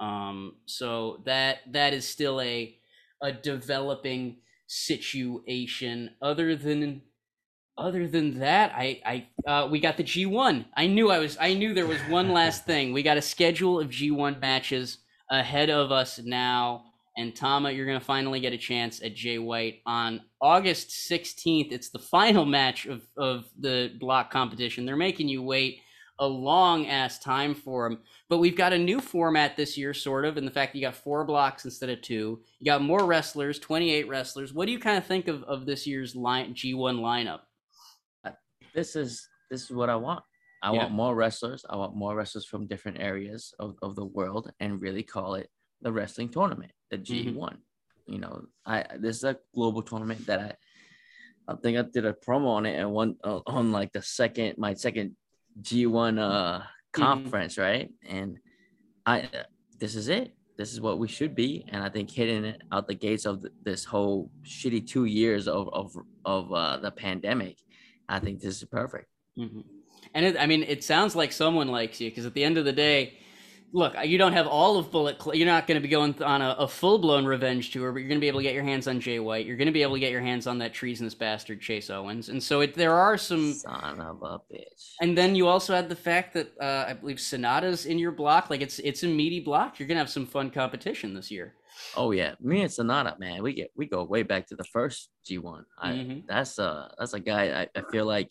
[0.00, 2.76] Um, so that that is still a
[3.22, 4.36] a developing
[4.66, 6.10] situation.
[6.22, 7.02] Other than
[7.76, 9.00] other than that, I
[9.46, 10.66] I uh, we got the G1.
[10.76, 12.92] I knew I was I knew there was one last thing.
[12.92, 14.98] We got a schedule of G1 matches
[15.30, 16.87] ahead of us now.
[17.18, 21.72] And Tama, you're going to finally get a chance at Jay White on August 16th.
[21.72, 24.86] It's the final match of, of the block competition.
[24.86, 25.80] They're making you wait
[26.20, 27.98] a long ass time for them.
[28.28, 30.86] But we've got a new format this year, sort of, in the fact that you
[30.86, 32.40] got four blocks instead of two.
[32.60, 34.52] You got more wrestlers, 28 wrestlers.
[34.52, 37.40] What do you kind of think of, of this year's line, G1 lineup?
[38.24, 38.30] Uh,
[38.74, 40.22] this is this is what I want.
[40.62, 40.78] I yeah.
[40.78, 41.64] want more wrestlers.
[41.68, 45.50] I want more wrestlers from different areas of, of the world and really call it
[45.82, 47.34] the wrestling tournament, the G1.
[47.34, 48.12] Mm-hmm.
[48.12, 50.52] You know, I this is a global tournament that I
[51.52, 54.56] I think I did a promo on it and one uh, on like the second
[54.58, 55.16] my second
[55.60, 56.62] G1 uh mm-hmm.
[56.92, 57.62] conference, mm-hmm.
[57.62, 57.90] right?
[58.08, 58.38] And
[59.04, 59.42] I uh,
[59.78, 60.34] this is it.
[60.56, 63.46] This is what we should be, and I think hitting it out the gates of
[63.62, 67.58] this whole shitty two years of of of uh, the pandemic,
[68.08, 69.06] I think this is perfect.
[69.38, 69.60] Mm-hmm.
[70.14, 72.64] And it, I mean, it sounds like someone likes you because at the end of
[72.64, 73.18] the day,
[73.72, 75.20] look, you don't have all of Bullet.
[75.22, 77.98] Cl- you're not going to be going on a, a full blown revenge tour, but
[78.00, 79.46] you're going to be able to get your hands on Jay White.
[79.46, 82.28] You're going to be able to get your hands on that treasonous bastard Chase Owens,
[82.28, 83.52] and so it, there are some.
[83.54, 84.94] Son of a bitch.
[85.00, 88.50] And then you also had the fact that uh, I believe Sanada's in your block.
[88.50, 89.78] Like it's it's a meaty block.
[89.78, 91.54] You're going to have some fun competition this year.
[91.96, 95.10] Oh yeah, me and Sanada, man, we get we go way back to the first
[95.28, 95.62] G1.
[95.84, 96.20] Mm-hmm.
[96.26, 98.30] That's uh that's a guy I, I feel like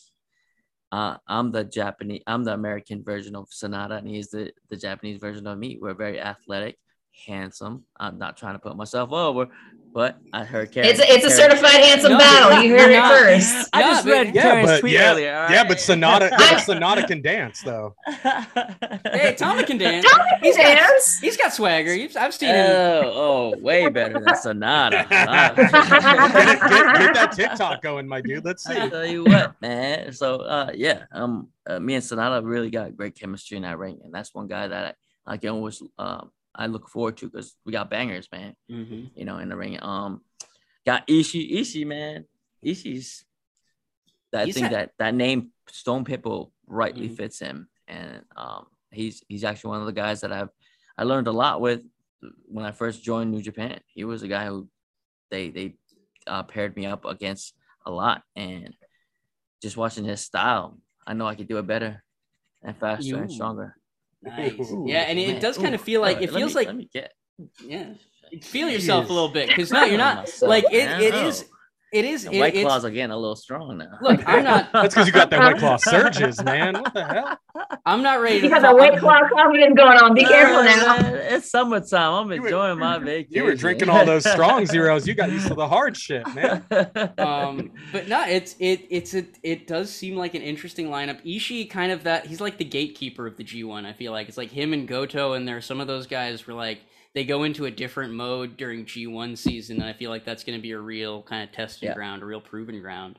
[0.92, 5.20] uh, I'm the Japanese, I'm the American version of Sanada, and he's the, the Japanese
[5.20, 5.78] version of me.
[5.82, 6.78] We're very athletic,
[7.26, 7.86] handsome.
[7.98, 9.48] I'm not trying to put myself over,
[9.98, 10.90] but I heard Karen.
[10.90, 12.62] It's a, it's a certified handsome no, battle.
[12.62, 13.70] You heard it first.
[13.74, 15.34] I just read yeah, Karen's but, tweet yeah, earlier.
[15.34, 15.52] Right?
[15.58, 17.96] Yeah, but Sanada, yeah, but Sanada can dance though.
[19.12, 20.06] hey, Tommy can dance.
[20.06, 21.16] Tommy can he's dance.
[21.20, 21.98] Got, he's got swagger.
[22.20, 22.70] I've seen him.
[22.70, 25.10] Oh, oh, way better than Sanada.
[25.10, 28.46] get, get, get, that TikTok going, my dude.
[28.46, 28.78] Let's see.
[28.78, 30.14] I tell you what, man.
[30.14, 34.00] So, uh, yeah, um, uh, me and Sanada really got great chemistry in that ring,
[34.04, 34.96] and that's one guy that
[35.26, 38.56] I, I can always um I look forward to because we got bangers, man.
[38.70, 39.06] Mm-hmm.
[39.16, 39.78] You know, in the ring.
[39.82, 40.22] Um,
[40.86, 42.26] got Ishii, Ishii, man.
[42.66, 43.24] Ishii's.
[44.36, 47.16] I he's think had- that that name Stone Pitbull rightly mm-hmm.
[47.16, 50.50] fits him, and um, he's he's actually one of the guys that I've
[50.98, 51.84] I learned a lot with
[52.46, 53.80] when I first joined New Japan.
[53.88, 54.68] He was a guy who
[55.30, 55.76] they they
[56.26, 57.54] uh, paired me up against
[57.86, 58.74] a lot, and
[59.62, 62.04] just watching his style, I know I could do it better
[62.64, 63.18] and faster you.
[63.18, 63.76] and stronger.
[64.24, 64.74] Nice.
[64.86, 67.14] yeah, and it, does kind of feel like it feels me, like let me get
[67.64, 67.94] yeah.
[68.42, 71.02] Feel yourself a little bit because no, you're not like it.
[71.02, 71.28] It oh.
[71.28, 71.46] is
[71.94, 72.26] it is.
[72.26, 73.98] The White Claws are getting a little strong now.
[74.02, 74.70] Look, I'm not.
[74.74, 76.74] That's because you got that White Claw surges, man.
[76.74, 77.38] What the hell?
[77.86, 78.40] I'm not ready.
[78.40, 80.14] You got the White Claw confidence going on.
[80.14, 81.14] Be careful now.
[81.14, 82.14] It's summertime.
[82.14, 83.28] I'm enjoying my vacation.
[83.38, 85.08] You were drinking all those strong zeros.
[85.08, 86.64] You got used to the hard shit, man.
[87.18, 91.24] Um, but no, it's it it's a it does seem like an interesting lineup.
[91.26, 93.86] Ishii kind of that he's like the gatekeeper of the G1.
[93.86, 96.48] I feel like it's like him and Goto, and there are some of those guys
[96.48, 96.80] were like
[97.18, 100.56] they go into a different mode during G1 season, and I feel like that's going
[100.56, 101.96] to be a real kind of testing yeah.
[101.96, 103.18] ground, a real proven ground.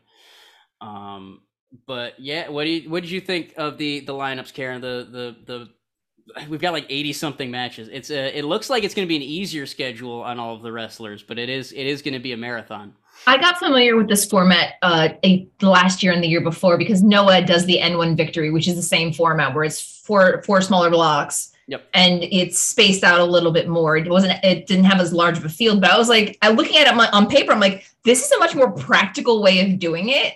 [0.81, 1.41] Um,
[1.85, 4.81] but yeah, what do you what did you think of the the lineups, Karen?
[4.81, 7.89] The the the we've got like 80 something matches.
[7.91, 10.63] It's a, it looks like it's going to be an easier schedule on all of
[10.63, 12.95] the wrestlers, but it is it is going to be a marathon.
[13.27, 17.03] I got familiar with this format uh, a, last year and the year before because
[17.03, 20.89] Noah does the N1 Victory, which is the same format where it's four four smaller
[20.89, 21.87] blocks Yep.
[21.93, 23.99] And it's spaced out a little bit more.
[23.99, 26.49] It wasn't, it didn't have as large of a field, but I was like, I
[26.51, 29.79] looking at it on paper, I'm like, this is a much more practical way of
[29.79, 30.35] doing it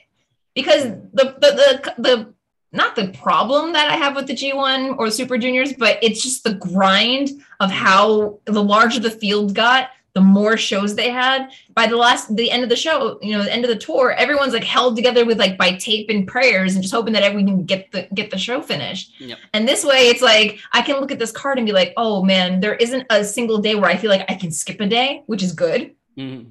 [0.54, 2.34] because the, the, the, the,
[2.72, 6.44] not the problem that I have with the G1 or Super Juniors, but it's just
[6.44, 11.50] the grind of how the larger the field got, the more shows they had.
[11.74, 14.12] By the last, the end of the show, you know, the end of the tour,
[14.12, 17.46] everyone's like held together with like by tape and prayers, and just hoping that everyone
[17.46, 19.14] can get the get the show finished.
[19.20, 19.38] Yep.
[19.54, 22.22] And this way, it's like I can look at this card and be like, oh
[22.22, 25.22] man, there isn't a single day where I feel like I can skip a day,
[25.26, 25.94] which is good.
[26.18, 26.50] Mhm.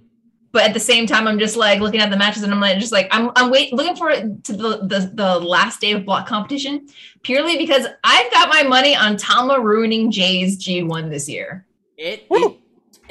[0.54, 2.80] But at the same time, I'm just like looking at the matches, and I'm like,
[2.80, 6.04] just like I'm I'm wait looking for it to the the, the last day of
[6.04, 6.88] block competition,
[7.22, 11.68] purely because I've got my money on Tama ruining Jay's G1 this year.
[11.96, 12.61] It, it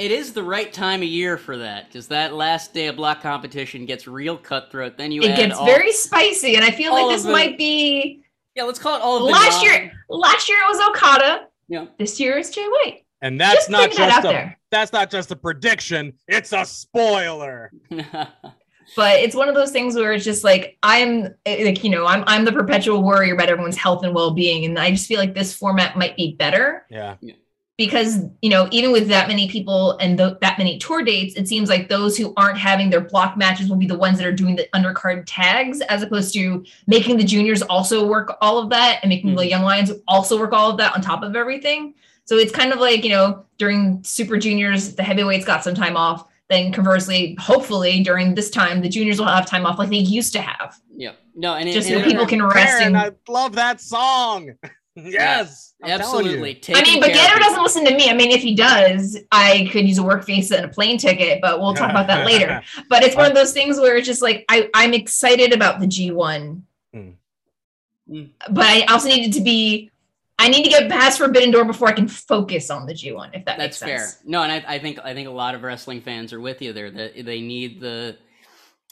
[0.01, 3.21] it is the right time of year for that because that last day of block
[3.23, 4.97] competition gets real cutthroat.
[4.97, 7.57] Then you it add gets all- very spicy, and I feel like this the- might
[7.59, 8.23] be
[8.57, 8.65] yeah.
[8.65, 9.93] Let's call it all of last non- year.
[10.09, 11.47] Last year it was Okada.
[11.69, 11.87] Yeah.
[11.99, 13.05] This year is Jay White.
[13.23, 14.59] And that's Just not putting that just a there.
[14.71, 17.71] that's not just a prediction, it's a spoiler.
[18.97, 22.25] But it's one of those things where it's just like I'm like you know I'm
[22.27, 25.33] I'm the perpetual worrier about everyone's health and well being, and I just feel like
[25.33, 27.15] this format might be better Yeah.
[27.81, 31.49] Because you know even with that many people and th- that many tour dates it
[31.49, 34.33] seems like those who aren't having their block matches will be the ones that are
[34.43, 38.99] doing the undercard tags as opposed to making the juniors also work all of that
[39.03, 39.49] and making the Mhm.
[39.49, 41.95] young lions also work all of that on top of everything.
[42.27, 45.97] So it's kind of like you know during super juniors the heavyweights got some time
[45.97, 46.27] off.
[46.51, 50.35] Then conversely hopefully during this time the juniors will have time off like they used
[50.35, 50.77] to have.
[50.95, 51.13] Yeah.
[51.35, 54.51] No, and just and so people can rest and I love that song.
[54.97, 55.75] yes.
[55.83, 56.61] I'm telling absolutely.
[56.75, 58.11] I mean, but care Gator doesn't listen to me.
[58.11, 61.41] I mean, if he does, I could use a work visa and a plane ticket,
[61.41, 62.63] but we'll talk about that later.
[62.89, 65.87] But it's one of those things where it's just like I, I'm excited about the
[65.87, 66.63] G1,
[66.93, 67.11] Hmm.
[68.11, 68.31] Mm.
[68.51, 69.91] but I also needed to be.
[70.39, 73.31] I need to get past Forbidden Door before I can focus on the G1.
[73.35, 73.99] If that That's makes fair.
[73.99, 74.19] sense.
[74.25, 76.73] No, and I, I think I think a lot of wrestling fans are with you
[76.73, 76.91] there.
[76.91, 78.17] That they need the.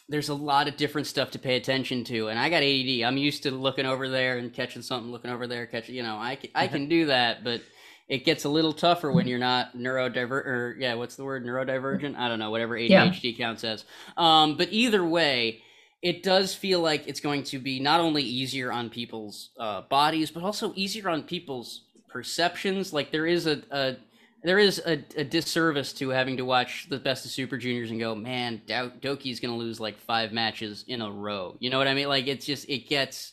[0.08, 3.02] There's a lot of different stuff to pay attention to, and I got ADD.
[3.06, 5.94] I'm used to looking over there and catching something, looking over there, catching.
[5.94, 7.60] You know, I can, I can do that, but
[8.08, 12.16] it gets a little tougher when you're not neurodiver or yeah, what's the word neurodivergent?
[12.16, 13.06] I don't know, whatever Yeah.
[13.06, 13.84] ADHD counts as.
[14.16, 15.60] Um, but either way,
[16.00, 20.30] it does feel like it's going to be not only easier on people's uh, bodies,
[20.30, 22.94] but also easier on people's perceptions.
[22.94, 23.96] Like there is a, a
[24.42, 27.98] there is a, a disservice to having to watch the best of Super Juniors and
[27.98, 31.56] go, man, Do- DOUKI's gonna lose like five matches in a row.
[31.58, 32.08] You know what I mean?
[32.08, 33.32] Like it's just it gets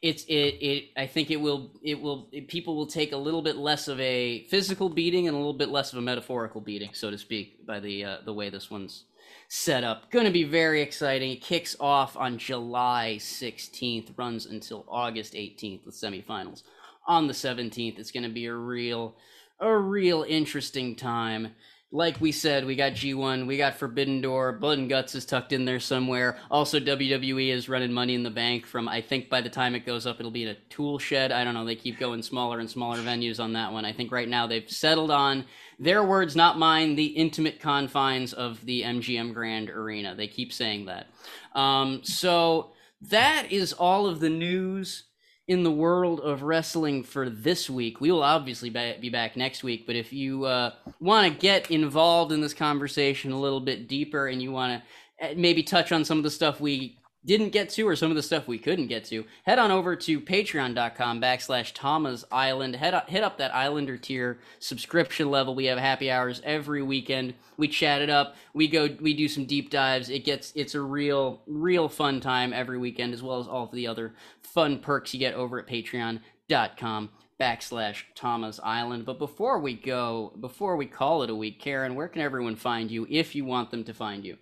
[0.00, 3.42] it's it it I think it will it will it, people will take a little
[3.42, 6.90] bit less of a physical beating and a little bit less of a metaphorical beating,
[6.92, 9.04] so to speak, by the uh, the way this one's
[9.48, 10.10] set up.
[10.10, 11.30] Going to be very exciting.
[11.30, 16.62] It kicks off on July 16th, runs until August 18th with semifinals.
[17.06, 19.16] On the 17th, it's going to be a real
[19.60, 21.54] a real interesting time.
[21.90, 25.54] Like we said, we got G1, we got Forbidden Door, Blood and Guts is tucked
[25.54, 26.36] in there somewhere.
[26.50, 29.86] Also, WWE is running Money in the Bank from, I think by the time it
[29.86, 31.32] goes up, it'll be in a tool shed.
[31.32, 31.64] I don't know.
[31.64, 33.86] They keep going smaller and smaller venues on that one.
[33.86, 35.46] I think right now they've settled on,
[35.78, 40.14] their words, not mine, the intimate confines of the MGM Grand Arena.
[40.14, 41.06] They keep saying that.
[41.54, 45.04] Um, so that is all of the news
[45.48, 48.00] in the world of wrestling for this week.
[48.00, 52.32] We will obviously be back next week, but if you uh, want to get involved
[52.32, 54.82] in this conversation a little bit deeper and you want
[55.20, 58.16] to maybe touch on some of the stuff we didn't get to or some of
[58.16, 62.76] the stuff we couldn't get to, head on over to patreon.com backslash Tama's Island.
[62.76, 65.54] Head up, hit up that Islander tier subscription level.
[65.54, 67.34] We have happy hours every weekend.
[67.56, 68.36] We chat it up.
[68.54, 70.08] We go, we do some deep dives.
[70.08, 73.72] It gets, it's a real, real fun time every weekend, as well as all of
[73.72, 74.14] the other
[74.52, 79.04] fun perks you get over at patreon.com backslash Tama's Island.
[79.04, 82.90] But before we go, before we call it a week, Karen, where can everyone find
[82.90, 84.36] you if you want them to find you?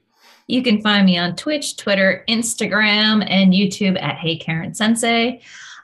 [0.47, 5.41] You can find me on Twitch, Twitter, Instagram, and YouTube at Hey Karen Sensei.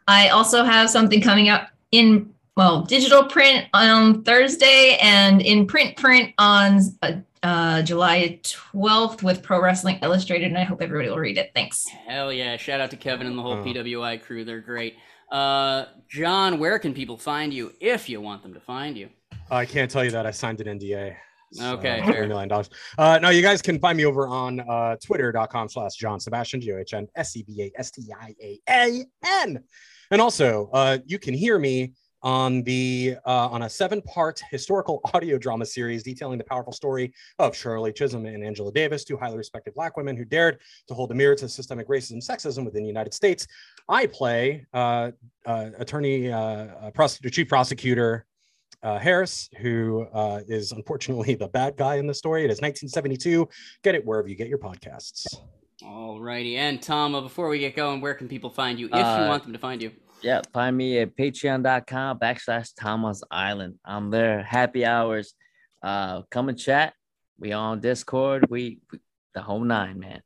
[0.09, 5.97] I also have something coming up in well digital print on Thursday and in print
[5.97, 7.13] print on uh,
[7.43, 11.51] uh, uh, July 12th with Pro Wrestling Illustrated, and I hope everybody will read it.
[11.55, 11.87] Thanks.
[11.89, 12.57] Hell yeah!
[12.57, 13.65] Shout out to Kevin and the whole Oh.
[13.65, 14.45] PWI crew.
[14.45, 14.97] They're great.
[15.31, 19.09] Uh, John, where can people find you if you want them to find you?
[19.51, 21.17] I can't tell you that I signed an NDA.
[21.61, 22.25] Okay, for fair.
[22.25, 22.51] $1 million.
[22.97, 26.73] Uh, no, you guys can find me over on uh, twitter.com slash John Sebastian, G
[26.73, 29.63] O H N S E B A S T I A A N.
[30.11, 35.39] And also, uh, you can hear me on the uh, on a seven-part historical audio
[35.39, 39.75] drama series detailing the powerful story of Shirley Chisholm and Angela Davis, two highly respected
[39.75, 40.59] Black women who dared
[40.89, 43.47] to hold a mirror to systemic racism, sexism within the United States.
[43.89, 45.11] I play uh,
[45.47, 48.27] uh, attorney, uh, uh, pros- chief prosecutor
[48.83, 52.43] uh, Harris, who uh, is unfortunately the bad guy in the story.
[52.45, 53.49] It is 1972.
[53.83, 55.25] Get it wherever you get your podcasts.
[55.85, 56.57] All righty.
[56.57, 59.27] and Tom, uh, before we get going, where can people find you if you Uh,
[59.29, 59.91] want them to find you?
[60.23, 63.79] Yeah, find me at patreon.com backslash Tama's Island.
[63.85, 64.43] I'm there.
[64.43, 65.35] Happy hours.
[65.83, 66.95] Uh, come and chat.
[67.39, 68.47] we on Discord.
[68.49, 69.01] We, we
[69.35, 70.23] the whole nine, man.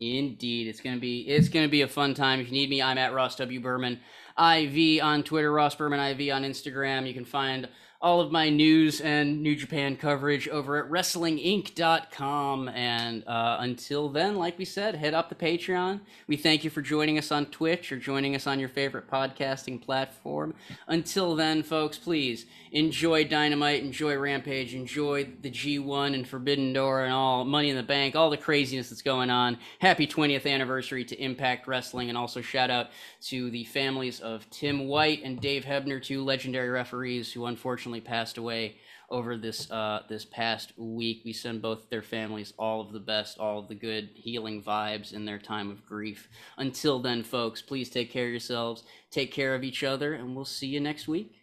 [0.00, 2.40] Indeed, it's gonna be it's gonna be a fun time.
[2.40, 4.00] If you need me, I'm at Ross W Berman
[4.38, 7.06] IV on Twitter, Ross Berman IV on Instagram.
[7.06, 7.68] You can find
[8.02, 12.68] all of my news and New Japan coverage over at WrestlingInc.com.
[12.70, 16.00] And uh, until then, like we said, head up the Patreon.
[16.26, 19.82] We thank you for joining us on Twitch or joining us on your favorite podcasting
[19.82, 20.54] platform.
[20.88, 27.12] Until then, folks, please enjoy Dynamite, enjoy Rampage, enjoy the G1 and Forbidden Door and
[27.12, 29.58] all Money in the Bank, all the craziness that's going on.
[29.78, 32.90] Happy 20th anniversary to Impact Wrestling, and also shout out
[33.22, 38.00] to the families of Tim White and Dave Hebner, two legendary referees who unfortunately unfortunately
[38.00, 38.76] passed away
[39.08, 41.22] over this uh, this past week.
[41.24, 45.12] We send both their families all of the best, all of the good healing vibes
[45.12, 46.28] in their time of grief.
[46.56, 50.44] Until then, folks, please take care of yourselves, take care of each other, and we'll
[50.44, 51.34] see you next week.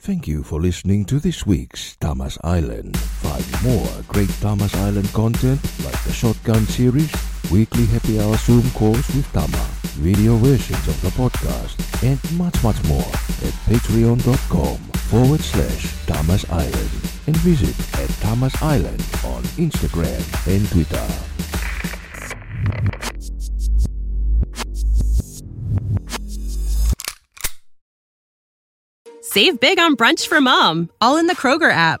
[0.00, 2.96] Thank you for listening to this week's Tama's Island.
[3.22, 7.12] Find more great Tama's Island content like the Shotgun series,
[7.50, 9.64] weekly happy hour Zoom calls with Tama,
[9.94, 13.06] video versions of the podcast, and much, much more
[13.46, 14.76] at patreon.com
[15.08, 16.90] forward slash Tama's Island
[17.26, 21.08] and visit at Tama's Island on Instagram and Twitter.
[29.22, 32.00] Save big on brunch for mom, all in the Kroger app.